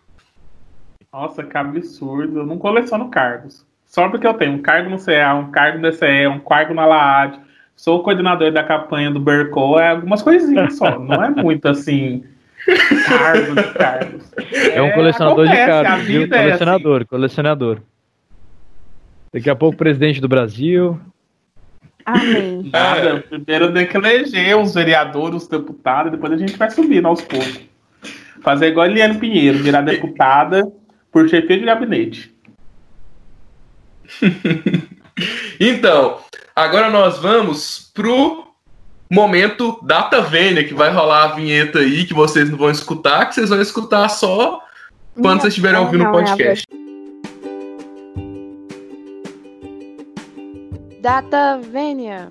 [1.14, 2.39] Nossa, que absurdo.
[2.39, 3.66] Eu não coleciono cargos.
[3.86, 6.86] Só porque eu tenho um cargo no CA, um cargo no DCE, um cargo na
[6.86, 7.39] LAAD,
[7.82, 12.24] sou coordenador da campanha do Berco, é algumas coisinhas só, não é muito assim.
[13.08, 14.32] Cargos de cargos.
[14.54, 16.30] É, é um colecionador acontece, de cargos, viu?
[16.30, 17.06] Colecionador, é assim.
[17.08, 17.82] colecionador.
[19.34, 21.02] Daqui a pouco, presidente do Brasil.
[22.06, 22.70] Amém.
[22.72, 27.24] Nada, primeiro tem que eleger os vereadores, os deputados, depois a gente vai subindo aos
[27.24, 27.62] poucos.
[28.44, 30.72] Fazer igual a Eliane Pinheiro, virar deputada
[31.12, 32.32] por chefia de gabinete.
[35.60, 36.20] então,
[36.62, 38.43] Agora nós vamos pro
[39.09, 43.34] momento data vênia, que vai rolar a vinheta aí, que vocês não vão escutar, que
[43.34, 44.62] vocês vão escutar só
[45.16, 46.64] quando não, vocês estiverem ouvindo o podcast.
[51.01, 52.30] Data vênia.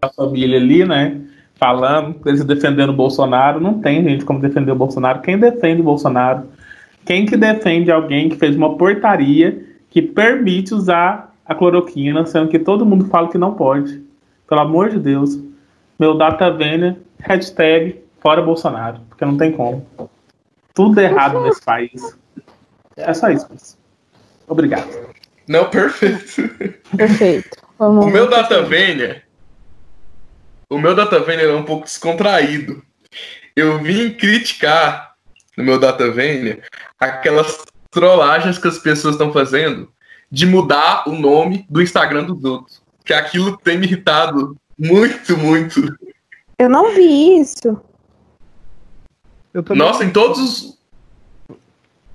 [0.00, 1.20] A família ali, né?
[1.56, 5.20] Falando, eles defendendo o Bolsonaro, não tem gente como defender o Bolsonaro.
[5.20, 6.48] Quem defende o Bolsonaro?
[7.04, 12.58] Quem que defende alguém que fez uma portaria que permite usar a cloroquina, sendo que
[12.58, 14.02] todo mundo fala que não pode.
[14.48, 15.38] Pelo amor de Deus.
[15.98, 19.86] Meu data vênia, hashtag fora Bolsonaro, porque não tem como.
[20.74, 22.18] Tudo errado nesse país.
[22.96, 23.78] É só isso.
[24.48, 24.88] Obrigado.
[25.46, 26.48] Não, perfeito.
[26.96, 27.58] Perfeito.
[27.78, 29.22] Vamos o meu data vênia,
[30.70, 32.82] o meu data vênia é um pouco descontraído.
[33.54, 35.16] Eu vim criticar
[35.56, 36.62] no meu data vênia
[36.98, 37.62] aquelas
[37.92, 39.88] trollagens que as pessoas estão fazendo
[40.30, 42.82] de mudar o nome do Instagram dos outros.
[43.04, 45.94] Que aquilo tem me irritado muito, muito.
[46.58, 47.80] Eu não vi isso.
[49.76, 50.78] Nossa, em todos os.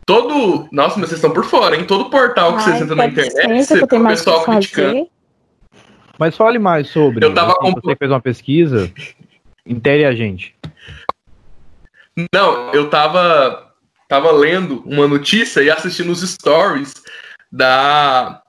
[0.05, 0.67] Todo.
[0.71, 3.65] Nossa, mas vocês estão por fora, em todo portal que Ai, vocês entram na internet,
[3.65, 5.07] você tem o pessoal criticando.
[6.17, 7.23] Mas fale mais sobre.
[7.23, 8.91] Eu tava assim, Você fez uma pesquisa.
[9.65, 10.55] Intere a gente.
[12.33, 13.66] Não, eu tava
[14.07, 16.93] tava lendo uma notícia e assistindo os stories
[17.51, 18.41] da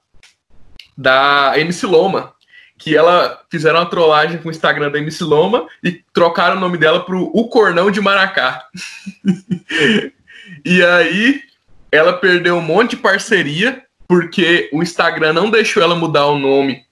[0.96, 2.32] da MC Loma,
[2.76, 6.76] que ela fizeram uma trollagem com o Instagram da MC Loma e trocaram o nome
[6.76, 8.64] dela pro O Cornão de Maracá.
[10.64, 11.40] e aí
[11.92, 16.88] ela perdeu um monte de parceria porque o Instagram não deixou ela mudar o nome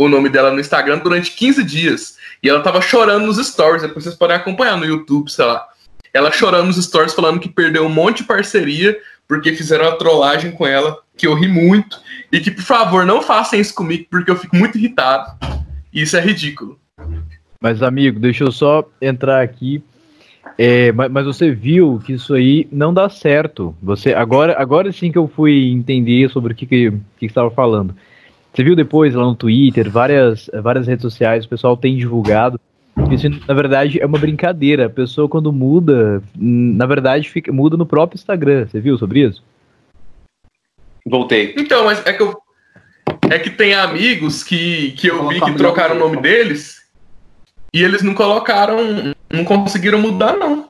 [0.00, 2.16] o nome dela no Instagram durante 15 dias.
[2.42, 5.68] E ela tava chorando nos stories, depois vocês podem acompanhar no YouTube, sei lá.
[6.12, 8.98] Ela chorando nos stories falando que perdeu um monte de parceria
[9.30, 12.00] porque fizeram uma trollagem com ela, que eu ri muito.
[12.32, 15.38] E que, por favor, não façam isso comigo, porque eu fico muito irritado.
[15.92, 16.80] Isso é ridículo.
[17.60, 19.80] Mas, amigo, deixa eu só entrar aqui.
[20.58, 23.72] É, mas, mas, você viu que isso aí não dá certo.
[23.80, 27.94] Você agora, agora sim que eu fui entender sobre o que que, que estava falando.
[28.52, 32.60] Você viu depois lá no Twitter, várias, várias redes sociais, o pessoal tem divulgado
[33.14, 34.86] isso, na verdade, é uma brincadeira.
[34.86, 38.66] A pessoa, quando muda, na verdade, fica, muda no próprio Instagram.
[38.66, 39.42] Você viu sobre isso?
[41.06, 41.54] Voltei.
[41.56, 42.36] Então, mas é que eu.
[43.30, 46.80] É que tem amigos que, que eu vi que trocaram o nome deles
[47.72, 48.78] e eles não colocaram,
[49.32, 50.68] não conseguiram mudar, não.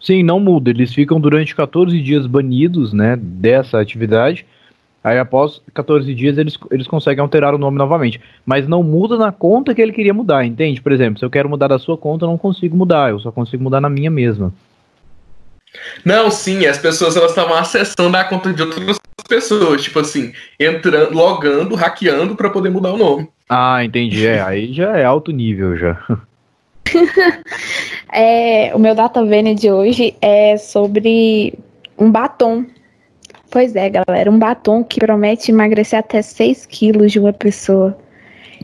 [0.00, 0.70] Sim, não muda.
[0.70, 4.46] Eles ficam durante 14 dias banidos, né, dessa atividade.
[5.04, 8.20] Aí após 14 dias eles, eles conseguem alterar o nome novamente.
[8.46, 10.80] Mas não muda na conta que ele queria mudar, entende?
[10.80, 13.10] Por exemplo, se eu quero mudar da sua conta, eu não consigo mudar.
[13.10, 14.52] Eu só consigo mudar na minha mesma.
[16.04, 18.98] Não, sim, as pessoas elas estavam acessando a conta de outras
[19.28, 23.28] pessoas, tipo assim, entrando, logando, hackeando para poder mudar o nome.
[23.48, 24.26] Ah, entendi.
[24.26, 25.98] É, aí já é alto nível já.
[28.12, 31.58] é, o meu data vênia de hoje é sobre
[31.98, 32.66] um batom.
[33.52, 37.94] Pois é, galera, um batom que promete emagrecer até 6 quilos de uma pessoa.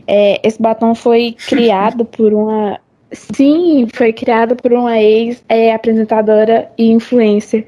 [0.07, 2.79] É, esse batom foi criado por uma
[3.11, 7.67] Sim, foi criado por uma ex-apresentadora e influencer,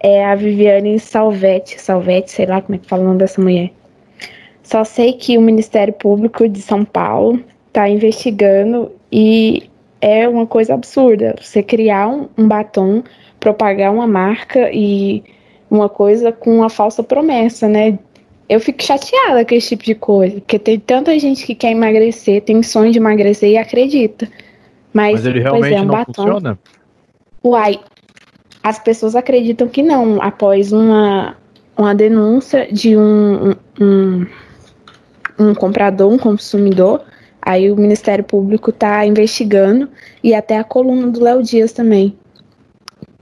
[0.00, 3.70] é a Viviane Salvetti, Salvetti, sei lá como é que fala o nome dessa mulher.
[4.62, 9.68] Só sei que o Ministério Público de São Paulo está investigando e
[10.00, 13.02] é uma coisa absurda você criar um, um batom,
[13.40, 15.22] propagar uma marca e
[15.70, 17.98] uma coisa com uma falsa promessa, né?
[18.48, 22.42] Eu fico chateada com esse tipo de coisa, porque tem tanta gente que quer emagrecer,
[22.42, 24.28] tem sonho de emagrecer e acredita.
[24.92, 26.12] Mas, Mas ele realmente é, um não batom.
[26.14, 26.58] funciona?
[27.44, 27.78] Uai,
[28.62, 31.36] as pessoas acreditam que não, após uma,
[31.76, 34.26] uma denúncia de um, um,
[35.38, 37.02] um comprador, um consumidor,
[37.40, 39.88] aí o Ministério Público está investigando
[40.22, 42.16] e até a coluna do Léo Dias também.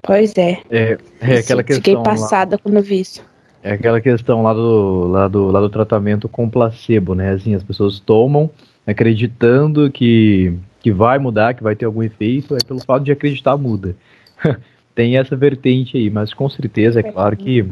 [0.06, 0.60] Pois é.
[0.70, 1.82] É, é aquela questão.
[1.82, 3.22] Fiquei passada lá, quando vi isso.
[3.62, 7.32] É aquela questão lá do, lá, do, lá do tratamento com placebo, né?
[7.32, 8.50] Assim, as pessoas tomam
[8.86, 10.54] acreditando que
[10.86, 13.96] que vai mudar, que vai ter algum efeito, é pelo fato de acreditar muda.
[14.94, 17.66] Tem essa vertente aí, mas com certeza é claro que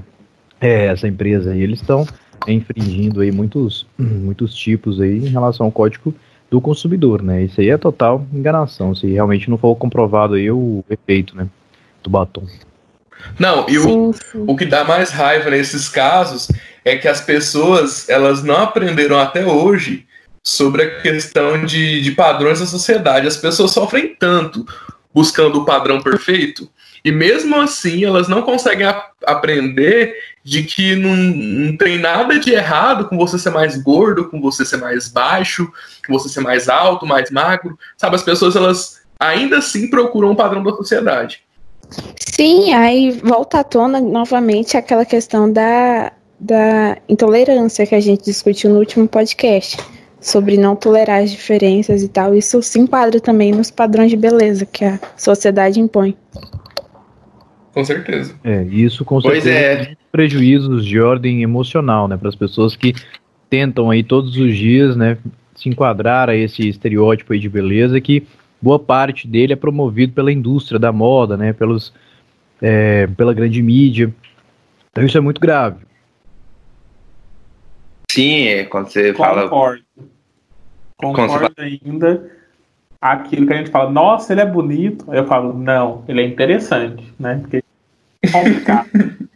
[0.61, 2.05] é, essa empresa aí, eles estão
[2.49, 6.13] infringindo aí muitos, muitos tipos aí em relação ao código
[6.51, 7.45] do consumidor, né?
[7.45, 11.49] Isso aí é total enganação, se realmente não for comprovado aí o efeito, né,
[12.05, 12.47] do batom.
[13.39, 14.15] Não, e o,
[14.47, 16.49] o que dá mais raiva nesses casos
[16.85, 20.07] é que as pessoas, elas não aprenderam até hoje
[20.43, 23.27] sobre a questão de, de padrões da sociedade.
[23.27, 24.65] As pessoas sofrem tanto
[25.13, 26.69] buscando o padrão perfeito,
[27.05, 32.53] e mesmo assim elas não conseguem ap aprender de que não, não tem nada de
[32.53, 35.71] errado com você ser mais gordo, com você ser mais baixo,
[36.07, 37.79] com você ser mais alto, mais magro.
[37.97, 41.44] Sabe, as pessoas elas ainda assim procuram um padrão da sociedade.
[42.17, 48.71] Sim, aí volta à tona novamente aquela questão da, da intolerância que a gente discutiu
[48.71, 49.79] no último podcast
[50.21, 54.65] sobre não tolerar as diferenças e tal, isso se enquadra também nos padrões de beleza
[54.65, 56.17] que a sociedade impõe.
[57.75, 58.35] Com certeza.
[58.43, 59.97] É, isso com pois certeza é.
[60.11, 62.95] prejuízos de ordem emocional, né, para as pessoas que
[63.51, 65.19] tentam aí todos os dias, né,
[65.55, 68.27] se enquadrar a esse estereótipo aí de beleza que
[68.65, 71.93] boa parte dele é promovido pela indústria da moda, né, pelos,
[72.63, 74.13] é, pela grande mídia.
[74.91, 75.85] Então isso é muito grave.
[78.11, 79.49] Sim, é quando você Concordo.
[79.51, 79.79] fala
[80.97, 82.31] concordo ainda
[83.01, 85.13] aquilo que a gente fala, nossa, ele é bonito.
[85.13, 87.39] Eu falo, não, ele é interessante, né?
[87.41, 87.63] Porque
[88.23, 88.89] é complicado.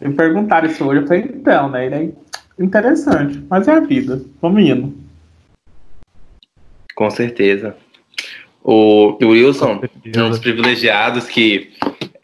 [0.00, 1.86] Me perguntaram isso hoje, eu falei, então, né?
[1.86, 4.20] Ele é interessante, mas é a vida.
[4.40, 4.94] Vamos indo.
[6.94, 7.76] Com certeza.
[8.64, 9.82] O, o Wilson
[10.14, 11.72] é um dos privilegiados que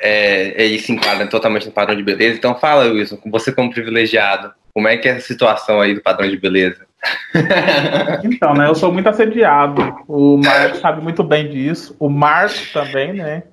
[0.00, 2.36] é, ele se enquadra totalmente no padrão de beleza.
[2.36, 6.28] Então fala, Wilson, você como privilegiado, como é que é a situação aí do padrão
[6.28, 6.86] de beleza?
[8.24, 8.66] Então, né?
[8.66, 9.80] Eu sou muito assediado.
[10.08, 11.94] O Marcos sabe muito bem disso.
[11.98, 13.44] O Marcos também, né?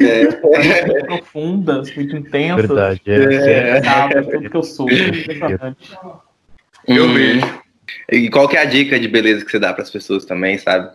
[0.00, 0.24] É.
[0.24, 2.66] Muito profundas, muito intensas.
[2.66, 3.78] Verdade, é.
[3.78, 3.82] é.
[3.82, 4.86] Sabe tudo que eu sou.
[6.86, 7.14] Eu hum.
[7.14, 7.62] vejo.
[8.10, 10.58] E qual que é a dica de beleza que você dá para as pessoas também,
[10.58, 10.90] sabe?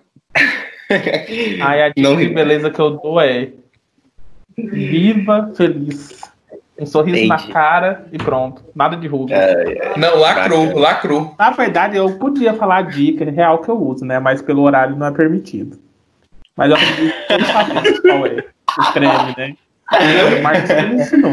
[0.90, 2.16] Aí a dica Não...
[2.16, 3.50] de beleza que eu dou é
[4.58, 6.22] viva feliz.
[6.80, 7.28] Um sorriso Entendi.
[7.28, 8.64] na cara e pronto.
[8.76, 9.36] Nada de ruga.
[9.36, 9.98] É, é.
[9.98, 10.80] Não, lacrou, Bacana.
[10.80, 11.36] lacrou.
[11.38, 14.20] Na verdade, eu podia falar a dica real que eu uso, né?
[14.20, 15.80] Mas pelo horário não é permitido.
[16.56, 18.46] Mas eu acredito que todos qual é
[18.80, 19.56] o creme, né?
[20.38, 21.32] O Marcos me ensinou.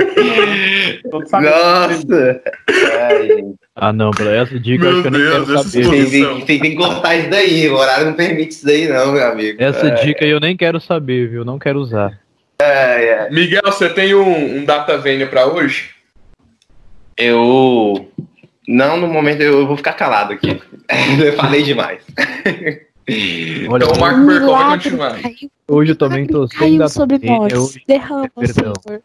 [1.43, 2.43] Nossa!
[3.77, 5.91] Ah, não, pra essa dica meu eu acho que eu não quero saber.
[5.91, 6.11] Tem,
[6.45, 9.61] tem, tem, que cortar isso daí, o horário não permite isso daí, não, meu amigo.
[9.61, 10.05] Essa é.
[10.05, 11.45] dica eu nem quero saber, viu?
[11.45, 12.21] Não quero usar.
[12.61, 13.31] É, é.
[13.31, 15.91] Miguel, você tem um, um data vênia para hoje?
[17.17, 18.09] Eu.
[18.67, 20.61] Não, no momento eu vou ficar calado aqui.
[21.25, 22.01] eu falei demais.
[23.69, 25.19] Olha, então o Marco Bercon vai continuar.
[25.69, 27.75] Hoje eu também tô sem Caiu sobre nós.
[27.87, 29.03] Derrama, Senhor.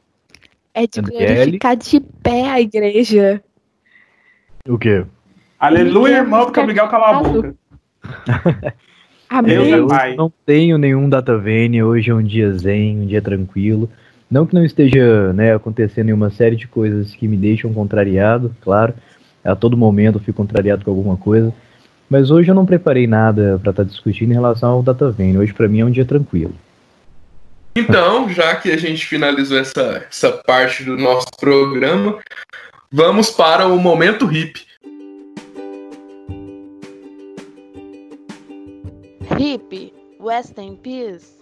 [0.73, 3.43] É de glorificar de pé a igreja.
[4.67, 5.05] O quê?
[5.59, 7.55] Aleluia, irmão, porque o Miguel calou a boca.
[9.43, 13.89] Deus eu não tenho nenhum data vênia, hoje é um dia zen, um dia tranquilo.
[14.29, 18.93] Não que não esteja né, acontecendo uma série de coisas que me deixam contrariado, claro.
[19.43, 21.53] A todo momento eu fico contrariado com alguma coisa.
[22.09, 25.39] Mas hoje eu não preparei nada para estar tá discutindo em relação ao data vênia.
[25.39, 26.53] Hoje para mim é um dia tranquilo.
[27.75, 32.17] Então, já que a gente finalizou essa, essa parte do nosso programa,
[32.91, 34.65] vamos para o momento hip.
[39.37, 41.39] Hip, West in Peace.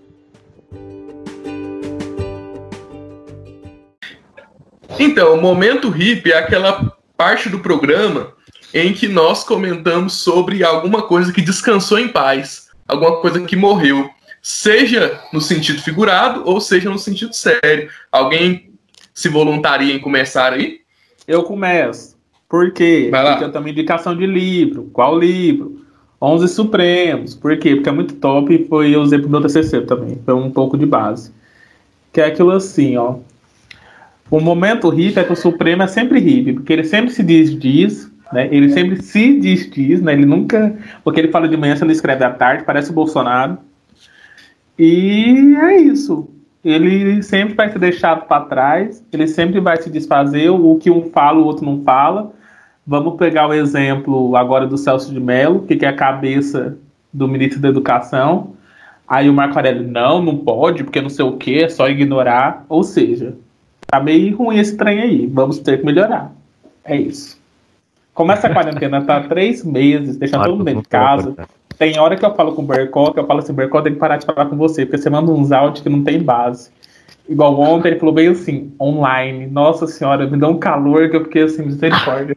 [4.99, 8.33] Então, o momento hip é aquela parte do programa
[8.73, 14.09] em que nós comentamos sobre alguma coisa que descansou em paz, alguma coisa que morreu,
[14.41, 17.89] seja no sentido figurado ou seja no sentido sério.
[18.11, 18.73] Alguém
[19.13, 20.86] se voluntaria em começar aí?
[21.27, 22.15] Eu começo.
[22.47, 23.09] Por quê?
[23.11, 24.89] Porque eu tenho indicação de livro.
[24.93, 25.81] Qual livro?
[26.21, 27.35] 11 Supremos.
[27.35, 27.75] Por quê?
[27.75, 30.17] Porque é muito top e foi, eu usei pro meu TCC também.
[30.23, 31.31] Foi um pouco de base.
[32.13, 33.17] Que é aquilo assim, ó.
[34.31, 37.57] O momento hippie é que o Supremo é sempre hippie, porque ele sempre se diz,
[37.57, 38.47] diz, né?
[38.51, 40.13] Ele sempre se diz, diz, né?
[40.13, 40.75] Ele nunca.
[41.03, 43.57] Porque ele fala de manhã, você não escreve à tarde, parece o Bolsonaro.
[44.79, 46.29] E é isso.
[46.69, 50.49] Ele sempre vai ser deixado para trás, ele sempre vai se desfazer.
[50.49, 52.33] O que um fala, o outro não fala.
[52.85, 56.77] Vamos pegar o exemplo agora do Celso de Mello, que é a cabeça
[57.13, 58.53] do ministro da Educação.
[59.07, 62.65] Aí o Marco Aurélio, não, não pode, porque não sei o que, é só ignorar.
[62.67, 63.33] Ou seja,
[63.85, 66.33] tá meio ruim esse trem aí, vamos ter que melhorar.
[66.83, 67.39] É isso.
[68.13, 71.33] Como essa quarentena tá três meses, deixando todo mundo dentro de casa.
[71.77, 73.99] Tem hora que eu falo com o Bercó, que eu falo assim, Bercó, tem que
[73.99, 76.71] parar de falar com você, porque você manda uns áudios que não tem base.
[77.29, 79.47] Igual ontem, ele falou bem assim, online.
[79.47, 82.35] Nossa senhora, me deu um calor que eu fiquei assim, misericórdia.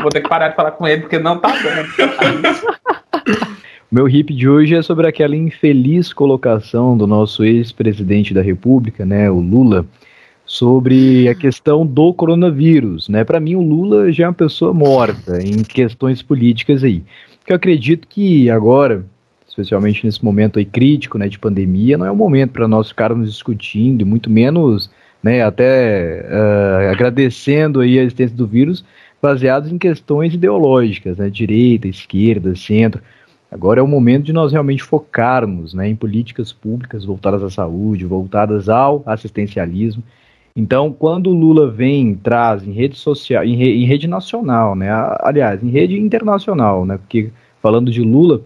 [0.00, 1.86] Vou ter que parar de falar com ele porque não tá dando.
[3.90, 9.30] Meu hip de hoje é sobre aquela infeliz colocação do nosso ex-presidente da República, né,
[9.30, 9.86] o Lula,
[10.44, 13.24] sobre a questão do coronavírus, né?
[13.24, 17.02] Para mim o Lula já é uma pessoa morta em questões políticas aí.
[17.46, 19.06] Que eu acredito que agora,
[19.48, 23.30] especialmente nesse momento aí crítico, né, de pandemia, não é o momento para nós ficarmos
[23.30, 24.90] discutindo, muito menos,
[25.22, 28.84] né, até uh, agradecendo aí a existência do vírus,
[29.22, 33.00] baseados em questões ideológicas, né, direita, esquerda, centro.
[33.48, 38.04] Agora é o momento de nós realmente focarmos né, em políticas públicas voltadas à saúde,
[38.04, 40.02] voltadas ao assistencialismo.
[40.56, 44.88] Então, quando o Lula vem, traz em rede social, em, re, em rede nacional, né,
[45.20, 47.30] aliás, em rede internacional, né, porque
[47.60, 48.40] falando de Lula,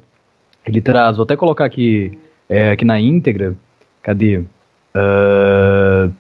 [0.66, 3.56] ele traz, vou até colocar aqui, é, aqui na íntegra,
[4.02, 4.38] cadê?
[4.92, 6.12] Uh,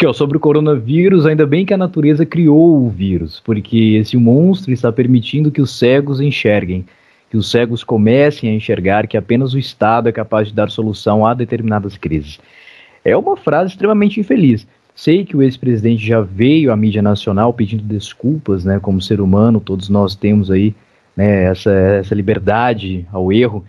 [0.00, 4.16] Aqui, ó, sobre o coronavírus, ainda bem que a natureza criou o vírus, porque esse
[4.16, 6.86] monstro está permitindo que os cegos enxerguem,
[7.30, 11.26] que os cegos comecem a enxergar que apenas o Estado é capaz de dar solução
[11.26, 12.40] a determinadas crises.
[13.04, 14.66] É uma frase extremamente infeliz.
[14.94, 19.60] Sei que o ex-presidente já veio à mídia nacional pedindo desculpas, né, como ser humano,
[19.60, 20.74] todos nós temos aí
[21.16, 23.64] né, essa, essa liberdade ao erro,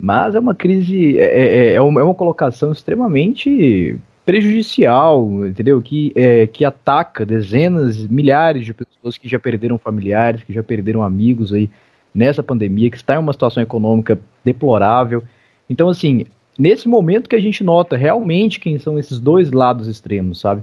[0.00, 5.80] mas é uma crise, é, é, é uma, é colocação extremamente prejudicial, entendeu?
[5.80, 11.02] Que, é, que ataca dezenas, milhares de pessoas que já perderam familiares, que já perderam
[11.02, 11.70] amigos aí
[12.12, 15.22] nessa pandemia, que está em uma situação econômica deplorável.
[15.70, 16.26] Então, assim,
[16.58, 20.62] nesse momento que a gente nota realmente quem são esses dois lados extremos, sabe?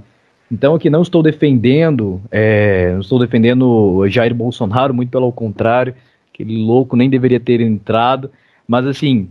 [0.50, 5.94] Então, aqui não estou defendendo, é, não estou defendendo Jair Bolsonaro, muito pelo contrário,
[6.32, 8.30] aquele louco nem deveria ter entrado,
[8.66, 9.28] mas assim,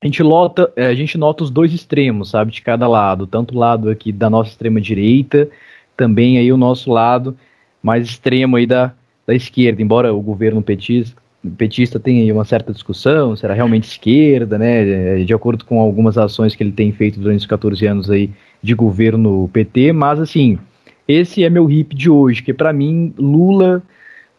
[0.00, 3.54] a gente, lota, é, a gente nota os dois extremos, sabe, de cada lado, tanto
[3.54, 5.48] o lado aqui da nossa extrema direita,
[5.96, 7.36] também aí o nosso lado
[7.82, 8.92] mais extremo aí da,
[9.26, 11.20] da esquerda, embora o governo petista,
[11.56, 16.54] petista tenha aí uma certa discussão, será realmente esquerda, né, de acordo com algumas ações
[16.54, 18.30] que ele tem feito durante os 14 anos aí
[18.62, 20.58] de governo PT, mas assim,
[21.06, 23.82] esse é meu hip de hoje, que para mim Lula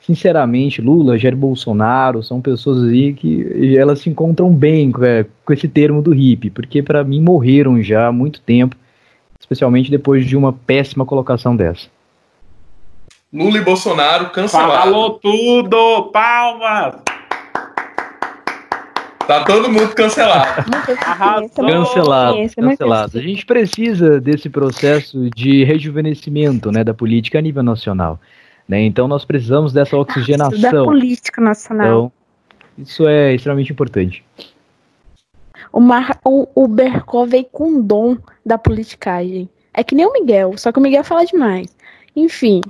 [0.02, 5.54] sinceramente, Lula, Jair Bolsonaro, são pessoas aí que elas se encontram bem com, é, com
[5.54, 8.76] esse termo do hippie, porque para mim morreram já há muito tempo,
[9.39, 11.88] especialmente depois de uma péssima colocação dessa.
[13.32, 14.86] Lula e Bolsonaro cancelados.
[14.86, 16.09] Falou tudo!
[16.11, 16.95] Palmas!
[19.27, 20.71] Tá todo mundo cancelado.
[21.53, 23.19] cancelado, cancelado.
[23.19, 28.19] A gente precisa desse processo de rejuvenescimento né, da política a nível nacional.
[28.67, 28.82] Né?
[28.82, 30.59] Então nós precisamos dessa oxigenação.
[30.59, 31.86] Da política nacional.
[31.86, 32.11] Então,
[32.80, 34.25] isso é extremamente importante.
[35.71, 39.47] O, Mar, o, o Bercó veio com o dom da politicagem.
[39.71, 41.67] É que nem o Miguel, só que o Miguel fala demais.
[42.15, 42.61] Enfim.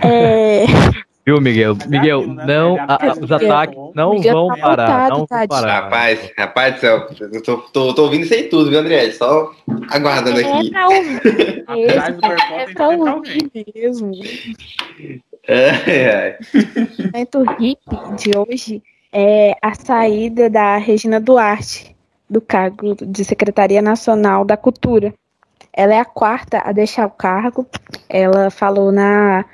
[0.00, 0.64] É...
[1.24, 1.76] Viu, Miguel?
[1.86, 2.44] Miguel, né?
[2.46, 5.80] não, a- a- os ataques não Miguel vão tá parar, voltado, não vão parar.
[5.84, 9.08] Rapaz, rapaz do céu, eu tô, tô, tô ouvindo isso aí tudo, viu, André?
[9.12, 9.52] Só
[9.88, 10.70] aguardando É aqui.
[10.70, 11.20] pra ouvir
[11.64, 12.24] do mesmo.
[12.56, 14.12] É tem pra ouvir mesmo.
[15.48, 16.36] Ai, ai.
[16.98, 18.82] O momento hippie de hoje
[19.12, 21.94] é a saída da Regina Duarte
[22.28, 25.14] do cargo de Secretaria Nacional da Cultura.
[25.72, 27.66] Ela é a quarta a deixar o cargo.
[28.08, 29.44] Ela falou na,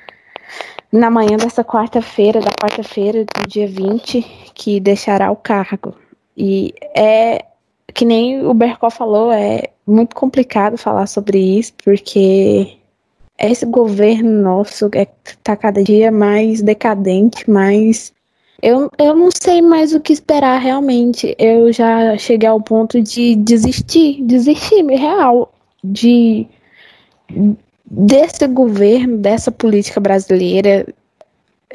[0.91, 4.21] na manhã dessa quarta-feira, da quarta-feira do dia 20,
[4.53, 5.95] que deixará o cargo.
[6.35, 7.45] E é
[7.93, 12.77] que nem o Bercol falou, é muito complicado falar sobre isso, porque
[13.37, 15.07] esse governo nosso é,
[15.43, 18.13] tá cada dia mais decadente, mais.
[18.61, 21.35] Eu, eu não sei mais o que esperar realmente.
[21.39, 25.51] Eu já cheguei ao ponto de desistir, desistir real
[25.83, 26.45] de
[27.89, 30.85] desse governo, dessa política brasileira,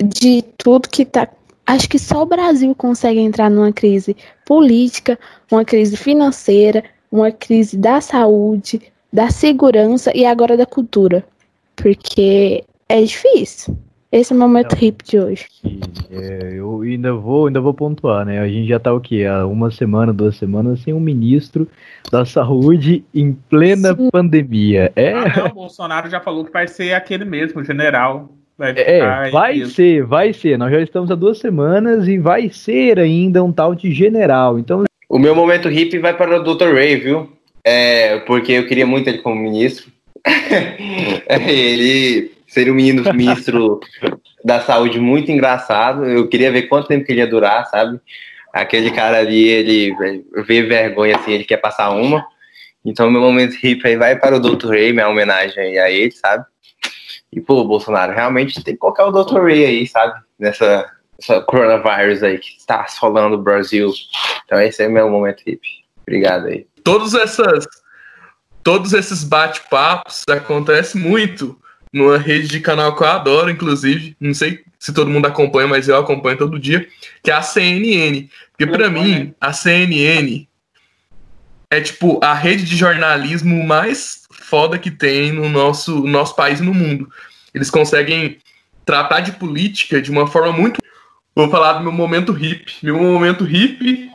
[0.03, 1.29] de tudo que tá.
[1.67, 5.19] Acho que só o Brasil consegue entrar numa crise política,
[5.51, 11.25] uma crise financeira, uma crise da saúde, da segurança e agora da cultura.
[11.75, 13.77] Porque é difícil.
[14.15, 15.45] Esse é o momento hip de hoje.
[16.09, 18.39] É, eu ainda vou, ainda vou pontuar, né?
[18.39, 19.25] A gente já tá o quê?
[19.25, 21.67] Há uma semana, duas semanas sem um ministro
[22.13, 24.11] da saúde em plena Sim.
[24.13, 24.93] pandemia.
[24.95, 28.31] É, Ah, não, o Bolsonaro já falou que vai ser aquele mesmo, o general.
[28.57, 29.75] Vai é, vai mesmo.
[29.75, 30.57] ser, vai ser.
[30.59, 34.61] Nós já estamos há duas semanas e vai ser ainda um tal de general.
[34.61, 36.73] Então, O meu momento hippie vai para o Dr.
[36.73, 37.33] Ray, viu?
[37.65, 39.93] É, porque eu queria muito ele como ministro.
[41.29, 43.81] Ele seria um menino ministro
[44.45, 46.05] da saúde muito engraçado.
[46.05, 48.01] Eu queria ver quanto tempo que ele ia durar, sabe?
[48.53, 49.93] Aquele cara ali, ele
[50.47, 52.25] vê vergonha assim, ele quer passar uma.
[52.85, 54.69] Então, meu momento hippie aí vai para o Dr.
[54.69, 56.45] Ray, minha homenagem a ele, sabe?
[57.33, 59.41] E, pô, Bolsonaro, realmente tem que colocar o Dr.
[59.41, 60.21] Ray aí, sabe?
[60.39, 60.89] Nessa,
[61.19, 63.91] nessa coronavirus aí que está assolando o Brasil.
[64.45, 65.85] Então, esse é meu momento hippie.
[66.03, 66.67] Obrigado aí.
[66.85, 67.67] Todas essas,
[68.63, 71.59] todos esses bate-papos acontecem muito
[71.95, 74.17] numa rede de canal que eu adoro, inclusive.
[74.21, 76.89] Não sei se todo mundo acompanha, mas eu acompanho todo dia,
[77.23, 78.29] que é a CNN.
[78.51, 80.49] Porque para mim, a CNN
[81.71, 86.59] é tipo a rede de jornalismo mais foda que tem no nosso, no nosso país
[86.59, 87.09] e no mundo.
[87.55, 88.39] Eles conseguem
[88.85, 90.83] tratar de política de uma forma muito.
[91.35, 92.75] Vou falar do meu momento hippie.
[92.83, 94.11] Meu momento hippie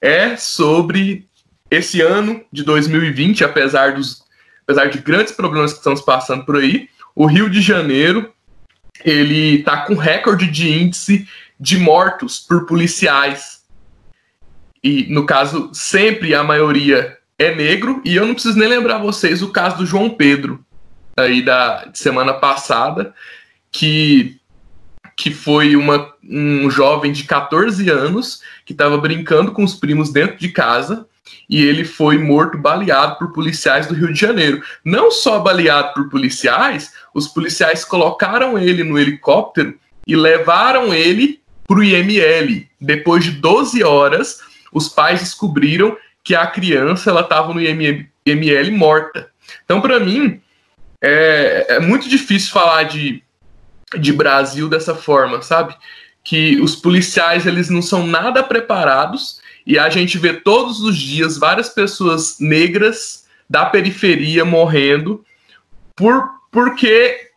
[0.00, 1.28] é sobre
[1.70, 4.24] esse ano de 2020, apesar dos
[4.70, 8.32] apesar de grandes problemas que estamos passando por aí, o Rio de Janeiro
[9.04, 11.26] ele está com recorde de índice
[11.58, 13.64] de mortos por policiais.
[14.82, 19.42] E no caso, sempre a maioria é negro, e eu não preciso nem lembrar vocês
[19.42, 20.64] o caso do João Pedro,
[21.16, 23.14] aí da semana passada,
[23.72, 24.38] que
[25.16, 30.38] que foi uma, um jovem de 14 anos que estava brincando com os primos dentro
[30.38, 31.06] de casa
[31.48, 34.62] e ele foi morto baleado por policiais do Rio de Janeiro.
[34.84, 41.78] Não só baleado por policiais, os policiais colocaram ele no helicóptero e levaram ele para
[41.78, 42.68] o IML.
[42.80, 44.40] Depois de 12 horas,
[44.72, 49.30] os pais descobriram que a criança ela estava no IML morta.
[49.64, 50.40] Então, para mim,
[51.00, 53.22] é, é muito difícil falar de
[53.98, 55.74] de Brasil dessa forma, sabe?
[56.22, 61.38] Que os policiais eles não são nada preparados e a gente vê todos os dias
[61.38, 65.24] várias pessoas negras da periferia morrendo
[65.96, 67.28] por porque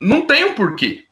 [0.00, 1.04] não tem um porquê.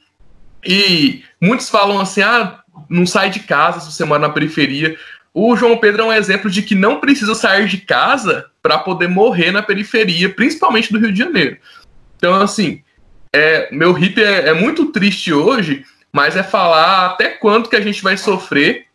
[0.64, 4.96] E muitos falam assim: "Ah, não sai de casa se você mora na periferia".
[5.32, 9.08] O João Pedro é um exemplo de que não precisa sair de casa para poder
[9.08, 11.56] morrer na periferia, principalmente do Rio de Janeiro.
[12.16, 12.82] Então, assim,
[13.32, 17.80] é, meu hip é, é, muito triste hoje, mas é falar até quanto que a
[17.80, 18.86] gente vai sofrer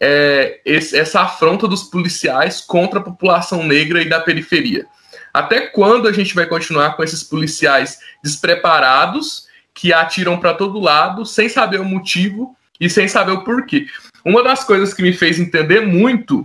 [0.00, 4.86] é, esse, essa afronta dos policiais contra a população negra e da periferia.
[5.32, 11.26] Até quando a gente vai continuar com esses policiais despreparados que atiram para todo lado
[11.26, 13.86] sem saber o motivo e sem saber o porquê?
[14.24, 16.42] Uma das coisas que me fez entender muito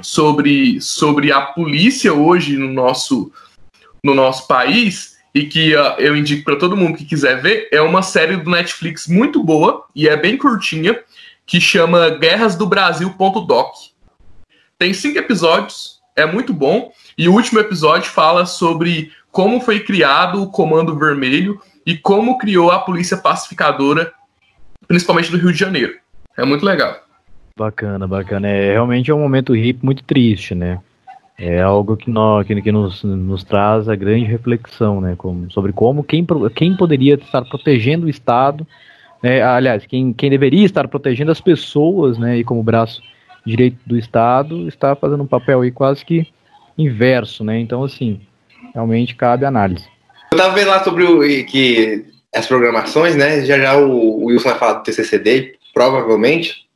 [0.00, 3.32] sobre, sobre a polícia hoje no nosso,
[4.04, 7.80] no nosso país e que uh, eu indico para todo mundo que quiser ver, é
[7.80, 10.98] uma série do Netflix muito boa e é bem curtinha,
[11.48, 13.74] que chama Guerras do Brasil.doc.
[14.78, 20.42] Tem cinco episódios, é muito bom, e o último episódio fala sobre como foi criado
[20.42, 24.12] o Comando Vermelho e como criou a Polícia Pacificadora,
[24.86, 25.94] principalmente do Rio de Janeiro.
[26.36, 27.02] É muito legal.
[27.56, 28.46] Bacana, bacana.
[28.46, 30.78] É realmente é um momento hip muito triste, né?
[31.38, 35.72] é algo que, nós, que, que nos, nos traz a grande reflexão, né, como, sobre
[35.72, 38.66] como quem, quem poderia estar protegendo o Estado,
[39.22, 43.02] né, aliás, quem, quem deveria estar protegendo as pessoas, né, e como braço
[43.44, 46.26] direito do Estado, está fazendo um papel aí quase que
[46.76, 48.20] inverso, né, então assim,
[48.74, 49.84] realmente cabe análise.
[50.32, 52.04] Eu estava vendo lá sobre o, que
[52.34, 56.68] as programações, né, já já o, o Wilson vai falar do TCC dele, provavelmente,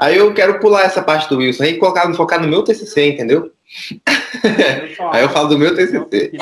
[0.00, 3.52] Aí eu quero pular essa parte do Wilson e colocar, focar no meu TCC, entendeu?
[5.12, 6.32] Aí eu falo do meu TCC.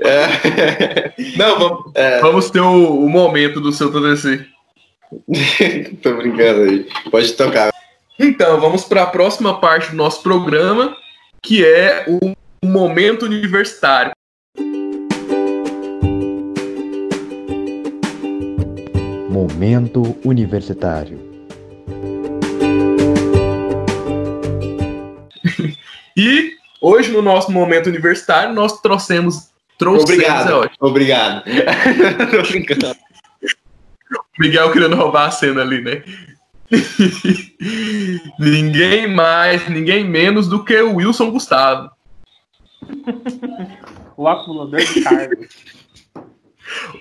[0.00, 1.12] é.
[1.36, 2.20] Não, vamos, é.
[2.20, 4.46] vamos ter o, o, momento do seu TCC.
[6.02, 6.86] Tô brincando aí.
[7.10, 7.72] Pode tocar.
[8.18, 10.96] Então, vamos para a próxima parte do nosso programa,
[11.42, 12.34] que é o
[12.64, 14.12] momento universitário.
[19.34, 21.23] Momento Universitário.
[26.16, 29.50] e hoje, no nosso Momento Universitário, nós trouxemos.
[29.78, 30.64] trouxemos obrigado.
[30.64, 31.44] É obrigado.
[34.16, 36.02] o Miguel querendo roubar a cena ali, né?
[38.38, 41.90] ninguém mais, ninguém menos do que o Wilson Gustavo.
[44.16, 45.74] o acumulador de cargos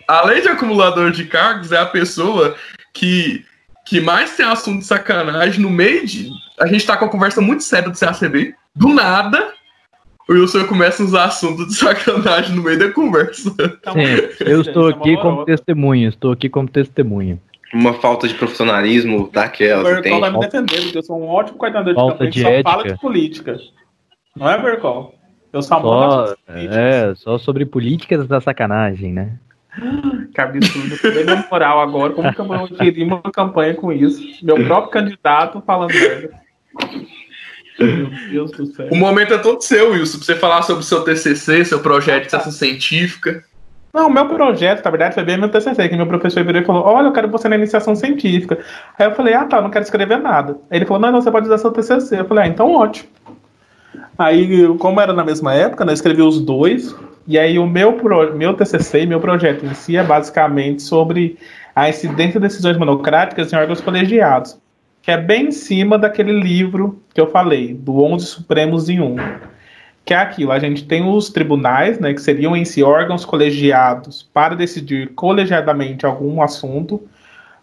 [0.08, 2.56] além de acumulador de cargos, é a pessoa
[2.94, 3.46] que,
[3.86, 6.30] que mais tem assunto de sacanagem no meio de.
[6.60, 8.56] A gente tá com uma conversa muito séria do CACB.
[8.76, 9.54] Do nada,
[10.28, 13.50] o Wilson começa a usar assunto de sacanagem no meio da conversa.
[13.52, 17.40] Sim, eu estou aqui como testemunha, estou aqui como testemunha.
[17.74, 19.82] Uma falta de profissionalismo daquela.
[19.82, 22.50] O Bercol vai me defender, porque eu sou um ótimo coordenador de campanha que só
[22.50, 22.72] ética.
[22.72, 23.58] fala de política.
[24.36, 25.16] Não é, Bercol?
[25.52, 29.38] Eu só, só É, só sobre políticas da sacanagem, né?
[30.34, 30.98] Que absurdo.
[31.14, 34.22] Bem na moral agora, como que eu queria uma campanha com isso?
[34.44, 36.42] Meu próprio candidato falando merda.
[37.80, 38.88] Meu Deus do céu.
[38.92, 42.22] O momento é todo seu, Wilson, pra você falar sobre o seu TCC, seu projeto
[42.22, 43.44] de extensão científica.
[43.94, 46.84] Não, meu projeto, na verdade, foi bem meu TCC, que meu professor virou e falou,
[46.84, 48.58] olha, eu quero você na iniciação científica.
[48.98, 50.58] Aí eu falei, ah, tá, eu não quero escrever nada.
[50.72, 52.20] Aí ele falou, não, não, você pode usar seu TCC.
[52.20, 53.10] Eu falei, ah, então ótimo.
[54.18, 57.94] Aí, como era na mesma época, né, eu escrevi os dois, e aí o meu,
[57.94, 61.38] pro, meu TCC, meu projeto em si é basicamente sobre
[61.76, 64.58] a incidência de decisões monocráticas em órgãos colegiados,
[65.02, 69.16] que é bem em cima daquele livro que eu falei, do 11 Supremos em 1.
[70.06, 74.30] Que é aquilo, a gente tem os tribunais, né, que seriam em si órgãos colegiados
[74.34, 77.02] para decidir colegiadamente algum assunto,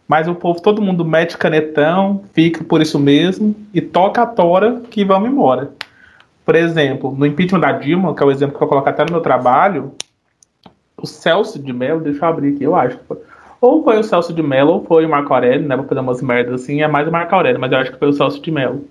[0.08, 4.82] mas o povo, todo mundo mete canetão, fica por isso mesmo e toca a tora
[4.90, 5.70] que vamos embora.
[6.44, 9.12] Por exemplo, no impeachment da Dilma, que é o exemplo que eu coloco até no
[9.12, 9.92] meu trabalho,
[10.96, 12.98] o Celso de Mello, deixa eu abrir aqui, eu acho.
[13.60, 15.76] Ou foi o Celso de Mello, ou foi o Marco Aurélio, né?
[15.76, 18.08] Vou fazer umas merdas assim, é mais o Marco Aurélio, mas eu acho que foi
[18.08, 18.84] o Celso de Mello.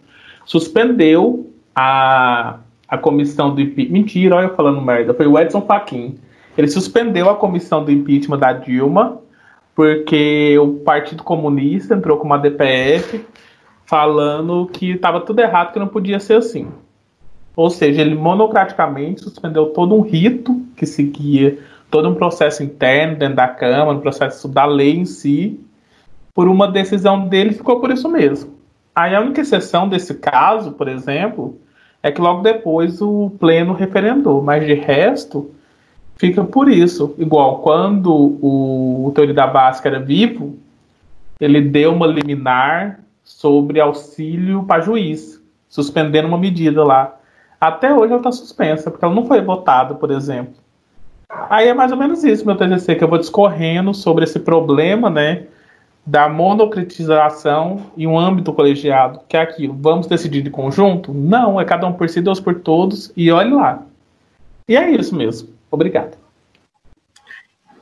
[0.45, 3.93] Suspendeu a, a comissão do impeachment.
[3.93, 5.13] Mentira, olha eu falando merda.
[5.13, 6.17] Foi o Edson Fachin.
[6.57, 9.19] Ele suspendeu a comissão do impeachment da Dilma,
[9.75, 13.25] porque o Partido Comunista entrou com uma DPF
[13.85, 16.67] falando que estava tudo errado, que não podia ser assim.
[17.59, 21.59] Ou seja, ele monocraticamente suspendeu todo um rito que seguia
[21.91, 25.59] todo um processo interno dentro da Câmara, um processo da lei em si,
[26.33, 28.53] por uma decisão dele ficou por isso mesmo.
[28.95, 31.59] Aí a única exceção desse caso, por exemplo,
[32.01, 35.51] é que logo depois o pleno referendou, mas de resto
[36.15, 37.13] fica por isso.
[37.17, 40.57] Igual quando o, o Teoria da Básica era vivo,
[41.41, 47.18] ele deu uma liminar sobre auxílio para juiz, suspendendo uma medida lá.
[47.59, 50.53] Até hoje ela está suspensa, porque ela não foi votada, por exemplo.
[51.49, 55.09] Aí é mais ou menos isso, meu TCC, que eu vou discorrendo sobre esse problema,
[55.09, 55.43] né,
[56.05, 61.13] da monocritização em um âmbito colegiado, que é aquilo, vamos decidir de conjunto?
[61.13, 63.83] Não, é cada um por si, Deus por todos, e olhe lá.
[64.67, 65.49] E é isso mesmo.
[65.69, 66.17] Obrigado.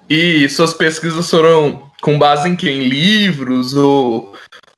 [0.09, 2.69] E suas pesquisas foram com base em que?
[2.69, 4.33] Em livros ou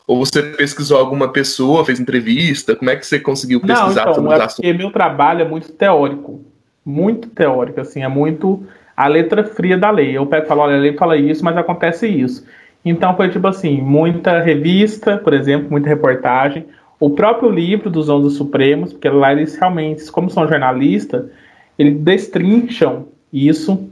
[0.10, 2.76] ou você pesquisou alguma pessoa, fez entrevista?
[2.76, 6.44] Como é que você conseguiu pesquisar Não, então, é porque meu trabalho é muito teórico.
[6.84, 8.66] Muito teórico, assim, é muito
[8.98, 10.18] a letra fria da lei.
[10.18, 12.44] Eu pego e falo, olha, a lei fala isso, mas acontece isso.
[12.84, 16.66] Então foi tipo assim, muita revista, por exemplo, muita reportagem,
[17.00, 21.26] o próprio livro dos Onze Supremos, porque lá eles realmente, como são jornalistas,
[21.78, 23.88] eles destrincham isso.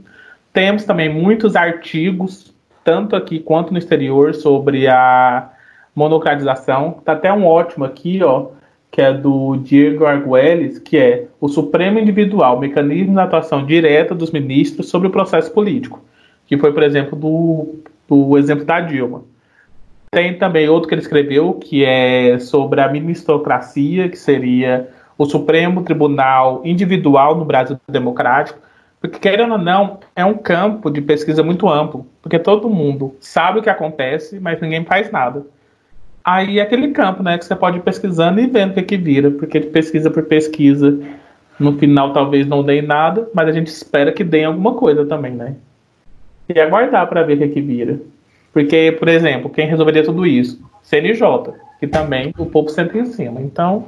[0.52, 2.52] Temos também muitos artigos,
[2.82, 5.52] tanto aqui quanto no exterior, sobre a
[5.98, 7.00] monocratização.
[7.04, 8.46] Tá até um ótimo aqui, ó,
[8.90, 14.30] que é do Diego Arguelles, que é o Supremo Individual, mecanismo de atuação direta dos
[14.30, 16.00] ministros sobre o processo político,
[16.46, 19.24] que foi, por exemplo, do, do exemplo da Dilma.
[20.10, 24.88] Tem também outro que ele escreveu, que é sobre a ministocracia, que seria
[25.18, 28.60] o Supremo Tribunal Individual no Brasil Democrático.
[29.00, 32.06] Porque, querendo ou não, é um campo de pesquisa muito amplo.
[32.22, 35.44] Porque todo mundo sabe o que acontece, mas ninguém faz nada.
[36.30, 38.96] Aí é aquele campo, né, que você pode ir pesquisando e vendo o que, que
[38.98, 39.30] vira.
[39.30, 40.98] Porque pesquisa por pesquisa,
[41.58, 45.32] no final talvez não dê nada, mas a gente espera que dê alguma coisa também,
[45.32, 45.56] né?
[46.46, 47.98] E aguardar para ver o que, que vira.
[48.52, 50.62] Porque, por exemplo, quem resolveria tudo isso?
[50.82, 53.40] CNJ, que também o povo senta em cima.
[53.40, 53.86] Então,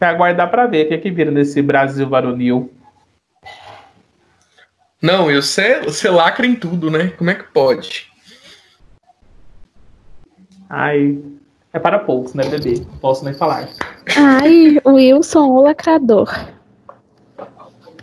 [0.00, 2.72] é aguardar para ver o que, que vira nesse Brasil varonil.
[5.02, 7.12] Não, e você, você lacra em tudo, né?
[7.18, 8.13] Como é que pode?
[10.68, 11.18] Ai,
[11.72, 12.80] é para poucos, né, bebê?
[12.80, 13.68] Não posso nem falar.
[14.16, 16.32] Ai, Wilson, o lacrador.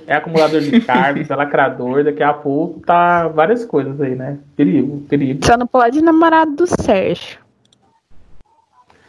[0.07, 4.39] É acumulador de cargos, é lacrador, daqui a pouco tá várias coisas aí, né?
[4.57, 5.45] Perigo, perigo.
[5.45, 7.39] Só não pode namorar do Sérgio.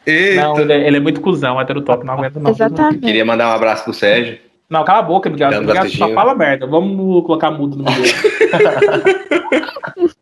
[0.07, 0.40] Eita.
[0.40, 2.50] Não, ele é, ele é muito cuzão, top, não aguento não.
[2.50, 3.00] Exatamente.
[3.00, 4.38] Queria mandar um abraço pro Sérgio.
[4.68, 5.50] Não, cala a boca, Miguel.
[5.50, 6.66] Dando Miguel só fala merda.
[6.66, 8.14] Vamos colocar mudo no Miguel.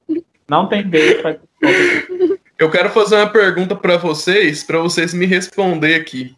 [0.48, 1.22] não tem beijo.
[1.22, 1.36] Pra...
[2.60, 6.36] Eu quero fazer uma pergunta para vocês, para vocês me responder aqui.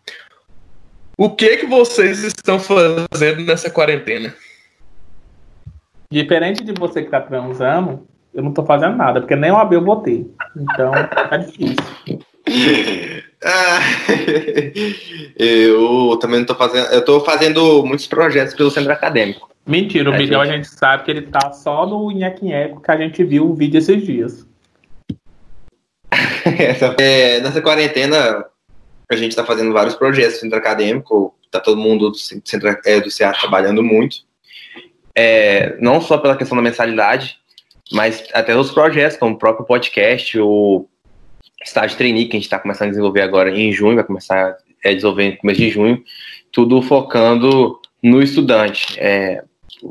[1.18, 4.32] O que que vocês estão fazendo nessa quarentena?
[6.08, 9.74] Diferente de você que tá transando, eu não tô fazendo nada, porque nem o AB
[9.74, 10.30] eu botei.
[10.56, 11.76] Então, tá difícil.
[13.44, 13.80] Ah,
[15.36, 16.86] eu também não tô fazendo.
[16.92, 19.50] Eu tô fazendo muitos projetos pelo centro acadêmico.
[19.66, 20.66] Mentira, o É, Miguel a gente.
[20.68, 24.04] gente sabe que ele tá só no Inhequinheco que a gente viu o vídeo esses
[24.04, 24.46] dias.
[26.98, 28.44] É, nessa quarentena,
[29.10, 31.34] a gente tá fazendo vários projetos no centro acadêmico.
[31.50, 34.18] Tá todo mundo do centro é, do CA trabalhando muito.
[35.14, 37.38] É, não só pela questão da mensalidade,
[37.92, 40.86] mas até os projetos, como o próprio podcast, o
[41.62, 44.88] estágio trainee que a gente está começando a desenvolver agora em junho, vai começar a
[44.88, 46.02] desenvolver no começo de junho,
[46.50, 48.98] tudo focando no estudante.
[48.98, 49.44] É,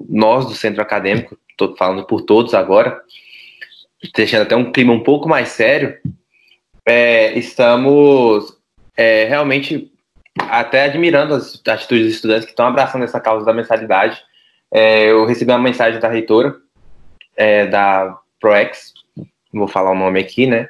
[0.09, 2.99] nós do centro acadêmico, estou falando por todos agora,
[4.15, 5.97] deixando até um clima um pouco mais sério,
[6.85, 8.57] é, estamos
[8.97, 9.91] é, realmente
[10.49, 14.21] até admirando as atitudes dos estudantes que estão abraçando essa causa da mensalidade.
[14.71, 16.55] É, eu recebi uma mensagem da reitora
[17.35, 18.93] é, da ProEx,
[19.53, 20.67] vou falar o nome aqui, né?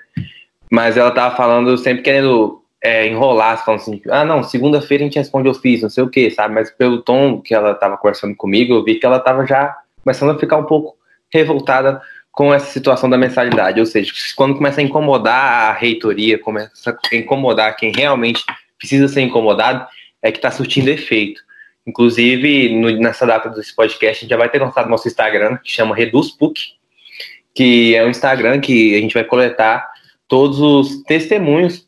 [0.69, 5.19] Mas ela tava falando, sempre querendo é, enrolar, falando assim, ah, não, segunda-feira a gente
[5.19, 6.55] responde ofício, não sei o que, sabe?
[6.55, 10.31] Mas pelo tom que ela tava conversando comigo, eu vi que ela tava já começando
[10.31, 10.97] a ficar um pouco
[11.31, 12.01] revoltada
[12.31, 13.79] com essa situação da mensalidade.
[13.79, 18.43] Ou seja, quando começa a incomodar a reitoria, começa a incomodar quem realmente
[18.77, 19.85] precisa ser incomodado,
[20.21, 21.41] é que está surtindo efeito.
[21.85, 25.71] Inclusive, no- nessa data desse podcast, a gente já vai ter lançado nosso Instagram, que
[25.71, 26.59] chama ReduzPUC,
[27.53, 29.89] que é um Instagram que a gente vai coletar
[30.27, 31.87] todos os testemunhos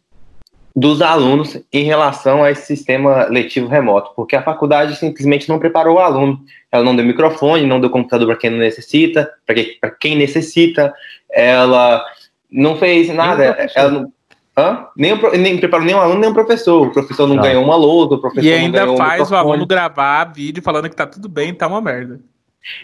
[0.76, 5.98] dos alunos em relação a esse sistema letivo remoto, porque a faculdade simplesmente não preparou
[5.98, 6.40] o aluno.
[6.72, 10.92] Ela não deu microfone, não deu computador para quem não necessita, para quem, quem necessita,
[11.32, 12.04] ela
[12.52, 13.56] não fez nada.
[13.76, 14.12] Ela não,
[14.58, 14.88] hã?
[14.98, 16.88] Nem, nem preparou o aluno, nem o professor.
[16.88, 17.44] O professor não Tá.
[17.44, 20.64] ganhou uma lousa, o professor E não ainda ganhou um faz o aluno gravar vídeo
[20.64, 22.20] falando que tá tudo bem, tá uma merda.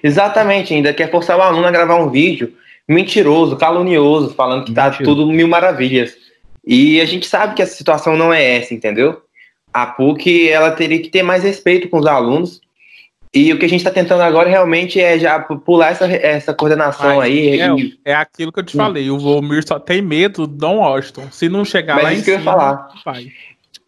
[0.04, 2.54] Exatamente, ainda quer forçar o aluno a gravar um vídeo
[2.88, 5.16] mentiroso, calunioso, falando que tá Mentiroso.
[5.16, 6.29] tudo mil maravilhas.
[6.72, 9.24] E a gente sabe que essa situação não é essa, entendeu?
[9.74, 12.62] A PUC, ela teria que ter mais respeito com os alunos.
[13.34, 17.20] E o que a gente está tentando agora realmente é já pular essa, essa coordenação
[17.20, 17.52] aí.
[17.52, 18.82] Miguel, e- é aquilo que eu te Hum.
[18.82, 21.28] falei, o Volmir só tem medo do Don Washington.
[21.32, 22.90] Se não chegar Mas lá isso em que eu ia cima, falar.
[23.06, 23.28] vai.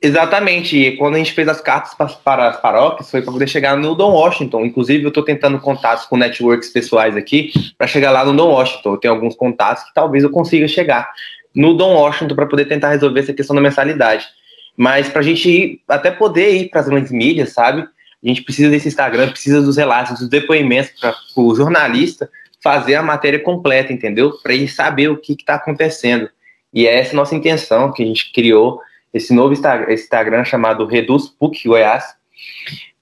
[0.02, 0.76] Exatamente.
[0.78, 3.78] E quando a gente fez as cartas pa- para as paróquias, foi para poder chegar
[3.78, 4.66] no Dom Washington.
[4.66, 8.94] Inclusive, eu estou tentando contatos com networks pessoais aqui para chegar lá no Dom Washington.
[8.94, 11.12] Eu tenho alguns contatos que talvez eu consiga chegar
[11.56, 14.28] no Dom Washington para poder tentar resolver essa questão da mensalidade.
[14.76, 17.82] Mas para a gente ir, até poder ir para as grandes mídias, sabe?
[17.82, 22.30] A gente precisa desse Instagram, precisa dos relatos, dos depoimentos para o jornalista
[22.64, 24.32] fazer a matéria completa, entendeu?
[24.44, 26.30] Para ele saber o que está acontecendo.
[26.74, 28.80] E é essa nossa intenção que a gente criou
[29.14, 32.16] esse novo Insta- Instagram chamado Reduz PUC Goiás,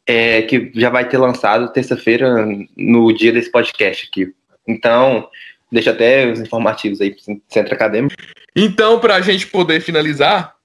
[0.07, 4.33] é, que já vai ter lançado terça-feira no dia desse podcast aqui.
[4.67, 5.29] Então,
[5.71, 8.15] deixa até os informativos aí pro Centro Acadêmico.
[8.55, 10.55] Então, para a gente poder finalizar,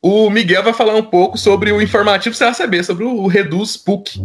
[0.00, 4.20] o Miguel vai falar um pouco sobre o informativo CACB, sobre o Reduz PUC.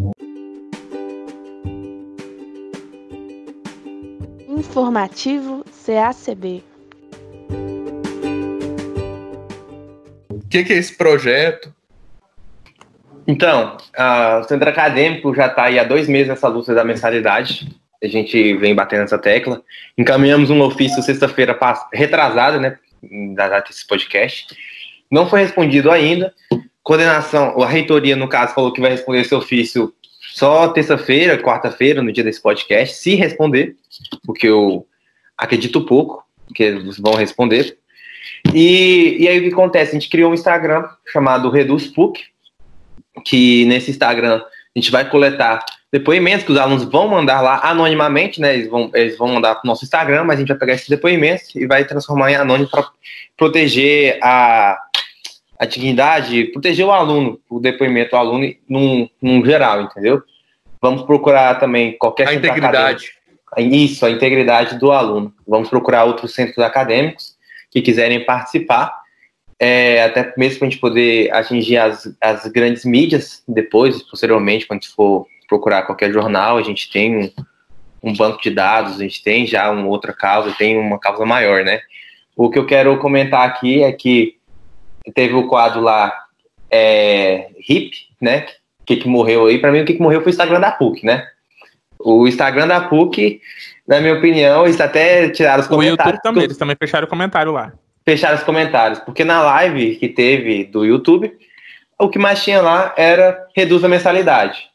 [4.48, 6.64] Informativo CACB.
[10.30, 11.74] O que, que é esse projeto?
[13.26, 17.70] Então, ah, o Centro Acadêmico já está aí há dois meses nessa luta da mensalidade.
[18.02, 19.62] A gente vem batendo essa tecla.
[19.97, 21.58] Encaminhamos um ofício sexta-feira
[21.93, 22.78] retrasada, né?
[23.36, 24.47] da data desse podcast.
[25.10, 26.34] Não foi respondido ainda.
[26.84, 29.93] Coordenação, a reitoria, no caso, falou que vai responder esse ofício
[30.34, 33.76] só terça-feira, quarta-feira, no dia desse podcast, se responder,
[34.26, 34.86] porque eu
[35.38, 36.24] acredito pouco
[36.54, 37.78] que eles vão responder.
[38.54, 39.91] E, e aí o que acontece?
[39.91, 42.26] A gente criou um Instagram chamado Reduz PUC,
[43.26, 44.41] que nesse Instagram
[44.76, 48.54] a gente vai coletar depoimentos que os alunos vão mandar lá anonimamente, né?
[48.54, 50.88] Eles vão, eles vão mandar para o nosso Instagram, mas a gente vai pegar esses
[50.88, 52.88] depoimentos e vai transformar em anônimo para
[53.36, 54.78] proteger a,
[55.58, 60.22] a dignidade, proteger o aluno, o depoimento do aluno num, num geral, entendeu?
[60.82, 62.28] Vamos procurar também qualquer.
[62.28, 63.14] A integridade.
[63.58, 65.34] Isso, a integridade do aluno.
[65.48, 67.36] Vamos procurar outros centros acadêmicos
[67.72, 68.99] que quiserem participar,
[69.60, 74.80] é, até mesmo para a gente poder atingir as, as grandes mídias depois, posteriormente, quando
[74.80, 77.32] a gente for procurar qualquer jornal, a gente tem um,
[78.01, 81.66] um banco de dados, a gente tem já uma outra causa, tem uma causa maior,
[81.66, 81.82] né?
[82.38, 84.38] O que eu quero comentar aqui é que
[85.14, 86.14] teve o quadro lá,
[86.72, 87.91] é, HIP,
[88.22, 88.45] né?
[88.82, 89.60] O que, que morreu aí?
[89.60, 91.28] Para mim, o que, que morreu foi o Instagram da PUC, né?
[91.99, 93.41] O Instagram da PUC,
[93.86, 95.99] na minha opinião, eles até tiraram os o comentários.
[95.99, 97.74] O YouTube também, eles também fecharam o comentário lá.
[98.10, 101.32] Fecharam os comentários, porque na live que teve do YouTube,
[101.95, 104.68] o que mais tinha lá era reduz a mensalidade.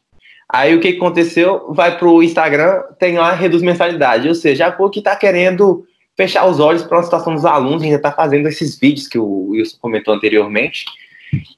[0.49, 1.67] Aí o que aconteceu?
[1.71, 4.29] Vai pro Instagram, tem lá reduz mensalidade.
[4.29, 5.85] Ou seja, a PUC está querendo
[6.17, 9.49] fechar os olhos para a situação dos alunos, ainda está fazendo esses vídeos que o
[9.49, 10.85] Wilson comentou anteriormente,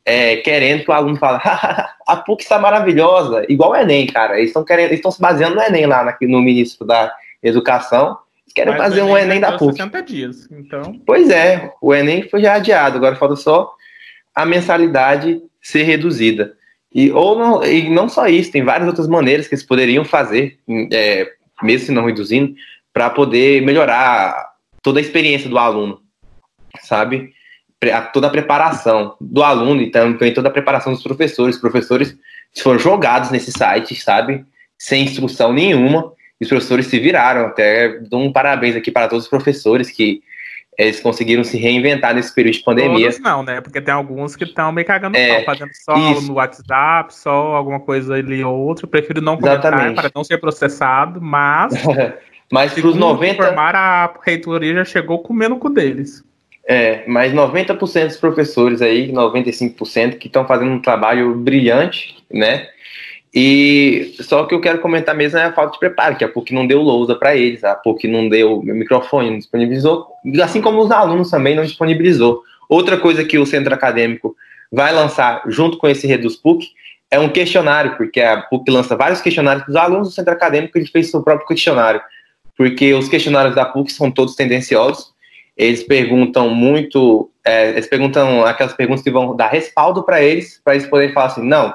[0.02, 1.42] é, querendo que o aluno fale,
[2.08, 4.38] a PUC está maravilhosa, igual o Enem, cara.
[4.38, 7.12] Eles estão querendo, estão se baseando no Enem lá no ministro da
[7.42, 8.16] Educação.
[8.56, 9.76] Querem Mas fazer um Enem da PUC.
[9.76, 10.98] 60 dias, então.
[11.04, 13.70] Pois é, o Enem foi já adiado, agora falta só
[14.34, 16.56] a mensalidade ser reduzida.
[16.90, 20.58] E, ou não, e não só isso, tem várias outras maneiras que eles poderiam fazer,
[20.90, 21.30] é,
[21.62, 22.54] mesmo se não reduzindo,
[22.94, 26.00] para poder melhorar toda a experiência do aluno,
[26.80, 27.34] sabe?
[28.14, 31.56] Toda a preparação do aluno e também toda a preparação dos professores.
[31.56, 32.16] Os professores
[32.62, 34.46] foram jogados nesse site, sabe?
[34.78, 36.16] Sem instrução nenhuma.
[36.40, 37.46] E os professores se viraram.
[37.46, 40.22] Até dou um parabéns aqui para todos os professores que
[40.78, 43.06] eles conseguiram se reinventar nesse período de pandemia.
[43.06, 43.60] Todos não, né?
[43.60, 46.28] Porque tem alguns que estão meio cagando é, pau, fazendo só isso.
[46.28, 48.86] no WhatsApp, só alguma coisa ali ou outra.
[48.86, 49.94] Prefiro não comentar Exatamente.
[49.96, 51.72] para não ser processado, mas.
[52.52, 53.34] mas para os 90.
[53.34, 56.22] Informar, a reitoria já chegou comendo com deles.
[56.68, 62.68] É, mas 90% dos professores aí, 95%, que estão fazendo um trabalho brilhante, né?
[63.38, 66.54] E só que eu quero comentar mesmo é a falta de preparo, que a PUC
[66.54, 70.06] não deu lousa para eles, a PUC não deu microfone, não disponibilizou,
[70.42, 72.42] assim como os alunos também não disponibilizou.
[72.66, 74.34] Outra coisa que o centro acadêmico
[74.72, 76.66] vai lançar junto com esse Reduz PUC
[77.10, 80.78] é um questionário, porque a PUC lança vários questionários para os alunos do centro acadêmico,
[80.78, 82.00] ele fez seu próprio questionário,
[82.56, 85.12] porque os questionários da PUC são todos tendenciosos,
[85.54, 90.74] eles perguntam muito, é, eles perguntam aquelas perguntas que vão dar respaldo para eles, para
[90.74, 91.74] eles poderem falar assim, não,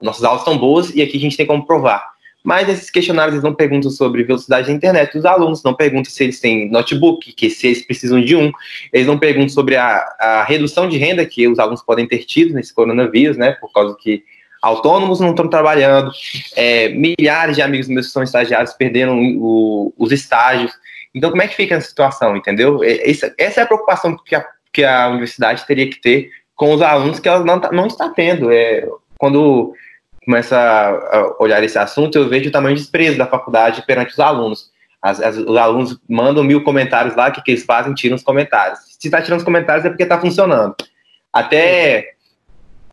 [0.00, 2.04] nossas aulas estão boas e aqui a gente tem como provar.
[2.44, 6.22] Mas esses questionários eles não perguntam sobre velocidade da internet dos alunos, não perguntam se
[6.22, 8.52] eles têm notebook, que se eles precisam de um,
[8.92, 12.54] eles não perguntam sobre a, a redução de renda que os alunos podem ter tido
[12.54, 14.22] nesse coronavírus, né, por causa que
[14.62, 16.10] autônomos não estão trabalhando,
[16.56, 20.72] é, milhares de amigos meus que são estagiários perderam o, os estágios.
[21.14, 22.82] Então, como é que fica essa situação, entendeu?
[22.82, 26.82] Essa, essa é a preocupação que a, que a universidade teria que ter com os
[26.82, 28.50] alunos que ela não, tá, não está tendo.
[28.50, 28.86] É,
[29.18, 29.74] quando
[30.28, 34.20] começa a olhar esse assunto, eu vejo o tamanho de desprezo da faculdade perante os
[34.20, 34.70] alunos.
[35.00, 37.94] As, as, os alunos mandam mil comentários lá, o que, que eles fazem?
[37.94, 38.78] Tiram os comentários.
[39.00, 40.74] Se está tirando os comentários é porque está funcionando.
[41.32, 42.10] Até.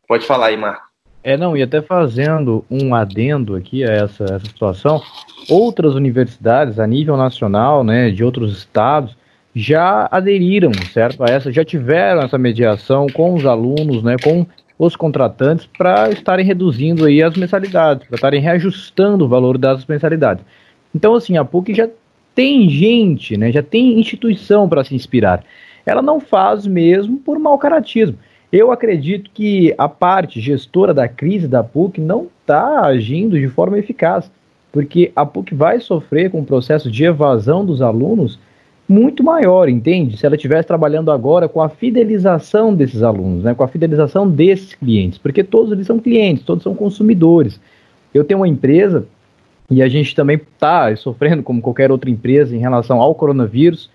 [0.07, 0.85] Pode falar aí, Marco.
[1.21, 5.01] É, não, e até fazendo um adendo aqui a essa, essa situação,
[5.49, 9.13] outras universidades a nível nacional, né, de outros estados,
[9.53, 14.45] já aderiram, certo, a essa, já tiveram essa mediação com os alunos, né, com
[14.77, 20.43] os contratantes para estarem reduzindo aí as mensalidades, para estarem reajustando o valor das mensalidades.
[20.93, 21.89] Então, assim, a PUC já
[22.33, 25.43] tem gente, né, já tem instituição para se inspirar.
[25.85, 28.17] Ela não faz mesmo por mau caratismo.
[28.51, 33.79] Eu acredito que a parte gestora da crise da PUC não está agindo de forma
[33.79, 34.29] eficaz,
[34.71, 38.37] porque a PUC vai sofrer com o processo de evasão dos alunos
[38.87, 40.17] muito maior, entende?
[40.17, 44.75] Se ela estivesse trabalhando agora com a fidelização desses alunos, né, com a fidelização desses
[44.75, 47.59] clientes, porque todos eles são clientes, todos são consumidores.
[48.13, 49.05] Eu tenho uma empresa
[49.69, 53.89] e a gente também está sofrendo, como qualquer outra empresa, em relação ao coronavírus.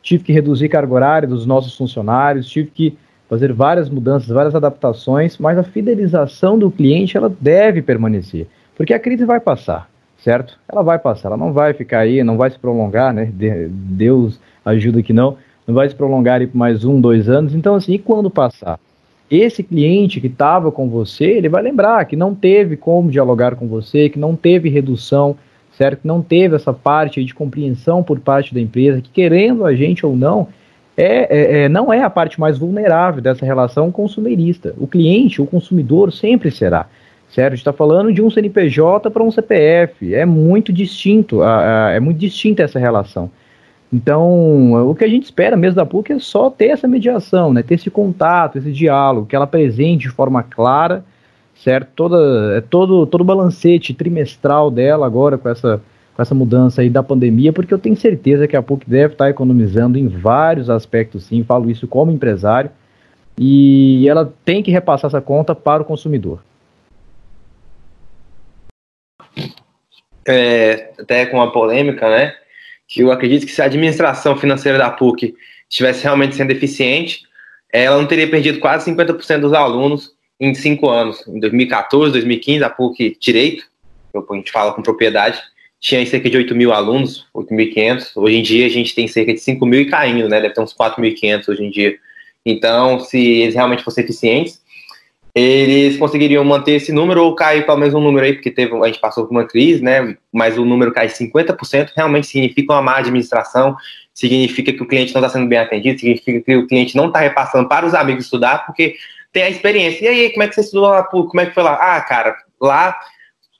[0.00, 2.96] Tive que reduzir carga horária dos nossos funcionários, tive que
[3.28, 8.46] fazer várias mudanças, várias adaptações, mas a fidelização do cliente ela deve permanecer,
[8.76, 10.58] porque a crise vai passar certo?
[10.68, 13.30] Ela vai passar, ela não vai ficar aí, não vai se prolongar, né?
[13.32, 15.36] Deus ajuda que não,
[15.66, 17.54] não vai se prolongar aí por mais um, dois anos.
[17.54, 18.78] Então, assim, e quando passar?
[19.30, 23.66] Esse cliente que estava com você, ele vai lembrar que não teve como dialogar com
[23.66, 25.36] você, que não teve redução,
[25.76, 26.02] certo?
[26.02, 30.06] Que não teve essa parte de compreensão por parte da empresa, que querendo a gente
[30.06, 30.48] ou não,
[30.96, 34.74] é, é, é, não é a parte mais vulnerável dessa relação consumerista.
[34.78, 36.86] O cliente, o consumidor, sempre será.
[37.28, 37.52] Certo?
[37.52, 40.14] A gente está falando de um CNPJ para um CPF.
[40.14, 43.30] É muito distinto, a, a, é muito distinta essa relação.
[43.92, 47.62] Então, o que a gente espera mesmo da PUC é só ter essa mediação, né?
[47.62, 51.04] ter esse contato, esse diálogo, que ela presente de forma clara,
[51.54, 51.88] certo?
[51.94, 55.80] Toda, é todo, todo o balancete trimestral dela agora com essa,
[56.14, 59.30] com essa mudança aí da pandemia, porque eu tenho certeza que a PUC deve estar
[59.30, 62.70] economizando em vários aspectos, sim, falo isso como empresário,
[63.38, 66.40] e ela tem que repassar essa conta para o consumidor.
[70.26, 72.34] É, até com uma polêmica, né?
[72.86, 75.34] que eu acredito que se a administração financeira da PUC
[75.68, 77.22] estivesse realmente sendo eficiente,
[77.72, 81.26] ela não teria perdido quase 50% dos alunos em cinco anos.
[81.26, 83.64] Em 2014, 2015, a PUC Direito,
[84.14, 85.40] a gente fala com propriedade,
[85.80, 88.12] tinha cerca de 8 mil alunos, 8.500.
[88.16, 90.40] Hoje em dia a gente tem cerca de 5 mil e caindo, né?
[90.40, 91.98] Deve ter uns 4.500 hoje em dia.
[92.44, 94.62] Então, se eles realmente fossem eficientes,
[95.38, 98.86] eles conseguiriam manter esse número ou cair pelo menos um número aí, porque teve, a
[98.86, 100.16] gente passou por uma crise, né?
[100.32, 103.76] Mas o número cai 50%, realmente significa uma má administração,
[104.14, 107.20] significa que o cliente não está sendo bem atendido, significa que o cliente não está
[107.20, 108.96] repassando para os amigos estudar, porque
[109.30, 110.06] tem a experiência.
[110.06, 111.02] E aí, como é que você estudou lá?
[111.04, 111.74] Como é que foi lá?
[111.74, 112.98] Ah, cara, lá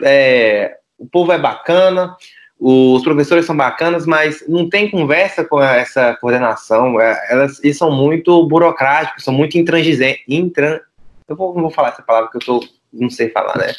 [0.03, 2.17] é, o povo é bacana,
[2.59, 6.99] os professores são bacanas, mas não tem conversa com essa coordenação.
[6.99, 10.25] É, elas, eles são muito burocráticos, são muito intransigentes.
[10.27, 10.81] Intran,
[11.29, 13.73] eu vou, não vou falar essa palavra que eu tô, não sei falar, né?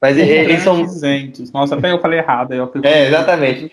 [0.00, 0.86] Mas eles são.
[1.52, 2.52] Nossa, até eu falei errado.
[2.52, 3.72] Eu é, exatamente.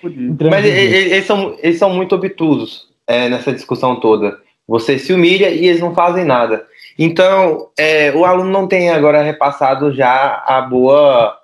[0.49, 4.38] Mas eles são, eles são muito obtusos é, nessa discussão toda.
[4.68, 6.65] Você se humilha e eles não fazem nada.
[6.98, 11.38] Então, é, o aluno não tem agora repassado já a boa.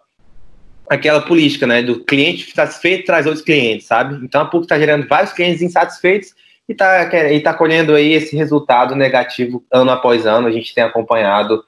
[0.89, 1.81] aquela política, né?
[1.81, 4.23] Do cliente satisfeito traz outros clientes, sabe?
[4.23, 6.33] Então a PUC está gerando vários clientes insatisfeitos
[6.69, 7.09] e está
[7.43, 10.47] tá colhendo aí esse resultado negativo ano após ano.
[10.47, 11.63] A gente tem acompanhado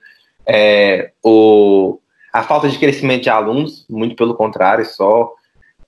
[0.46, 1.98] é, o,
[2.32, 5.34] a falta de crescimento de alunos, muito pelo contrário, só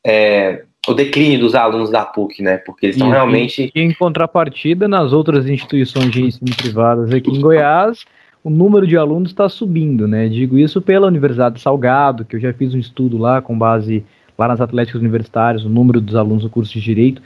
[0.03, 2.57] é, o declínio dos alunos da PUC, né?
[2.57, 3.71] Porque eles estão realmente.
[3.75, 8.05] E em contrapartida, nas outras instituições de ensino privadas aqui em Goiás,
[8.43, 10.27] o número de alunos está subindo, né?
[10.27, 14.03] Digo isso pela Universidade de Salgado, que eu já fiz um estudo lá com base
[14.35, 17.21] lá nas atléticas universitárias, o número dos alunos do curso de Direito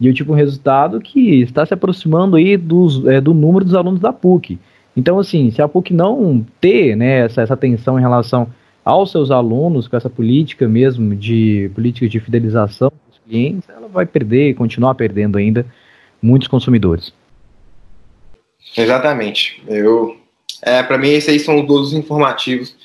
[0.00, 3.74] e eu tive um resultado que está se aproximando aí dos, é, do número dos
[3.74, 4.58] alunos da PUC.
[4.96, 8.48] Então, assim, se a PUC não ter né, essa, essa atenção em relação
[8.84, 14.06] aos seus alunos, com essa política mesmo de política de fidelização dos clientes, ela vai
[14.06, 15.66] perder e continuar perdendo ainda
[16.22, 17.12] muitos consumidores.
[18.76, 19.62] Exatamente.
[19.66, 20.16] Eu,
[20.62, 22.76] é, para mim, esses aí são todos os informativos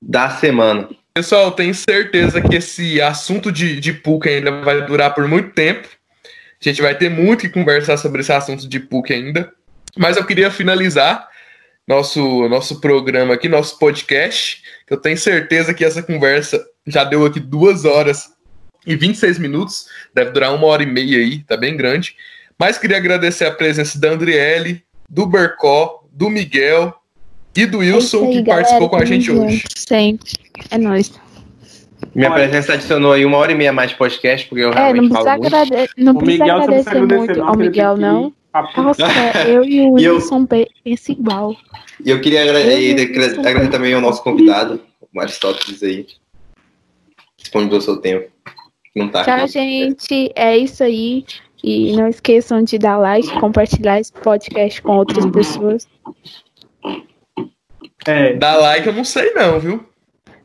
[0.00, 0.88] da semana.
[1.14, 5.88] Pessoal, tenho certeza que esse assunto de, de PUC ainda vai durar por muito tempo.
[6.62, 9.50] A gente vai ter muito que conversar sobre esse assunto de PUC ainda.
[9.96, 11.28] Mas eu queria finalizar
[11.88, 14.62] nosso, nosso programa aqui, nosso podcast.
[14.88, 18.30] Eu tenho certeza que essa conversa já deu aqui duas horas
[18.86, 19.86] e 26 minutos.
[20.14, 22.14] Deve durar uma hora e meia aí, tá bem grande.
[22.58, 26.94] Mas queria agradecer a presença da Andriele, do Bercó, do Miguel
[27.56, 29.64] e do Wilson, é aí, que galera, participou com a gente hoje.
[29.76, 30.32] Sempre.
[30.70, 31.10] É nóis.
[32.14, 32.42] Minha Olha.
[32.42, 35.08] presença adicionou aí uma hora e meia mais de podcast, porque eu realmente é, não
[35.08, 35.90] precisa, agrade...
[35.96, 38.32] não precisa Miguel, agradecer muito ao Miguel, não.
[38.76, 39.06] Nossa,
[39.48, 41.56] eu e o Wilson pensam igual.
[42.04, 44.80] E eu queria agradecer, também ao nosso convidado,
[45.14, 46.06] o Aristóteles aí.
[47.36, 48.30] Disponibilizou o seu tempo.
[48.94, 50.32] Não tá Tchau, aqui, gente.
[50.34, 51.24] É isso aí.
[51.62, 55.88] E não esqueçam de dar like, compartilhar esse podcast com outras pessoas.
[58.06, 58.34] É.
[58.34, 59.89] Dar like eu não sei não, viu?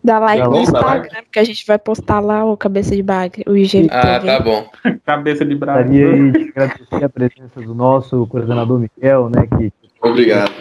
[0.05, 3.57] Dá like no Instagram, porque a gente vai postar lá o Cabeça de Bagre, o
[3.57, 3.89] IGTV.
[3.91, 4.69] Ah, tá bom.
[5.03, 5.83] Cabeça de Bagre.
[5.83, 9.73] Gostaria de agradecer a presença do nosso coordenador Miquel, né, que...
[10.01, 10.51] Obrigado.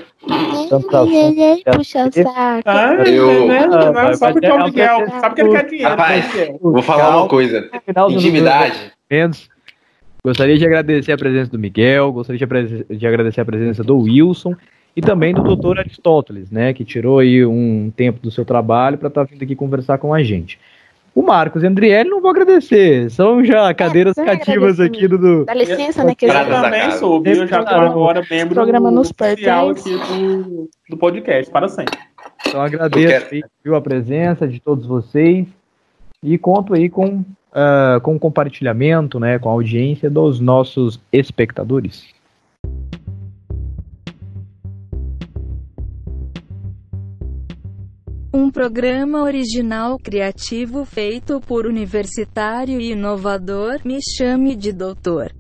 [1.77, 2.63] Puxa o saco.
[2.65, 3.51] Ah, eu...
[3.51, 5.11] Ah, só porque é o Miguel.
[5.21, 5.91] Sabe que ele quer dinheiro.
[5.91, 6.25] Rapaz,
[6.63, 7.69] vou falar uma coisa.
[8.09, 8.93] Intimidade.
[10.25, 12.39] Gostaria de agradecer a presença do Miguel, gostaria
[12.89, 14.55] de agradecer a presença do Wilson
[14.97, 19.09] e também do doutor Aristóteles, né, que tirou aí um tempo do seu trabalho para
[19.09, 20.59] estar tá vindo aqui conversar com a gente.
[21.15, 25.17] O Marcos e Andriele não vou agradecer, são já é, cadeiras é, cativas aqui do,
[25.17, 25.45] do...
[25.45, 29.71] Dá licença, né, que eu também soube, eu já estou agora membro programa nos oficial
[29.71, 31.99] aqui do, do podcast, para sempre.
[32.47, 35.47] Então agradeço aí, viu, a presença de todos vocês.
[36.23, 42.07] E conto aí com, uh, com o compartilhamento, né, com a audiência dos nossos espectadores.
[48.37, 55.33] Um programa original criativo feito por universitário e inovador, me chame de doutor.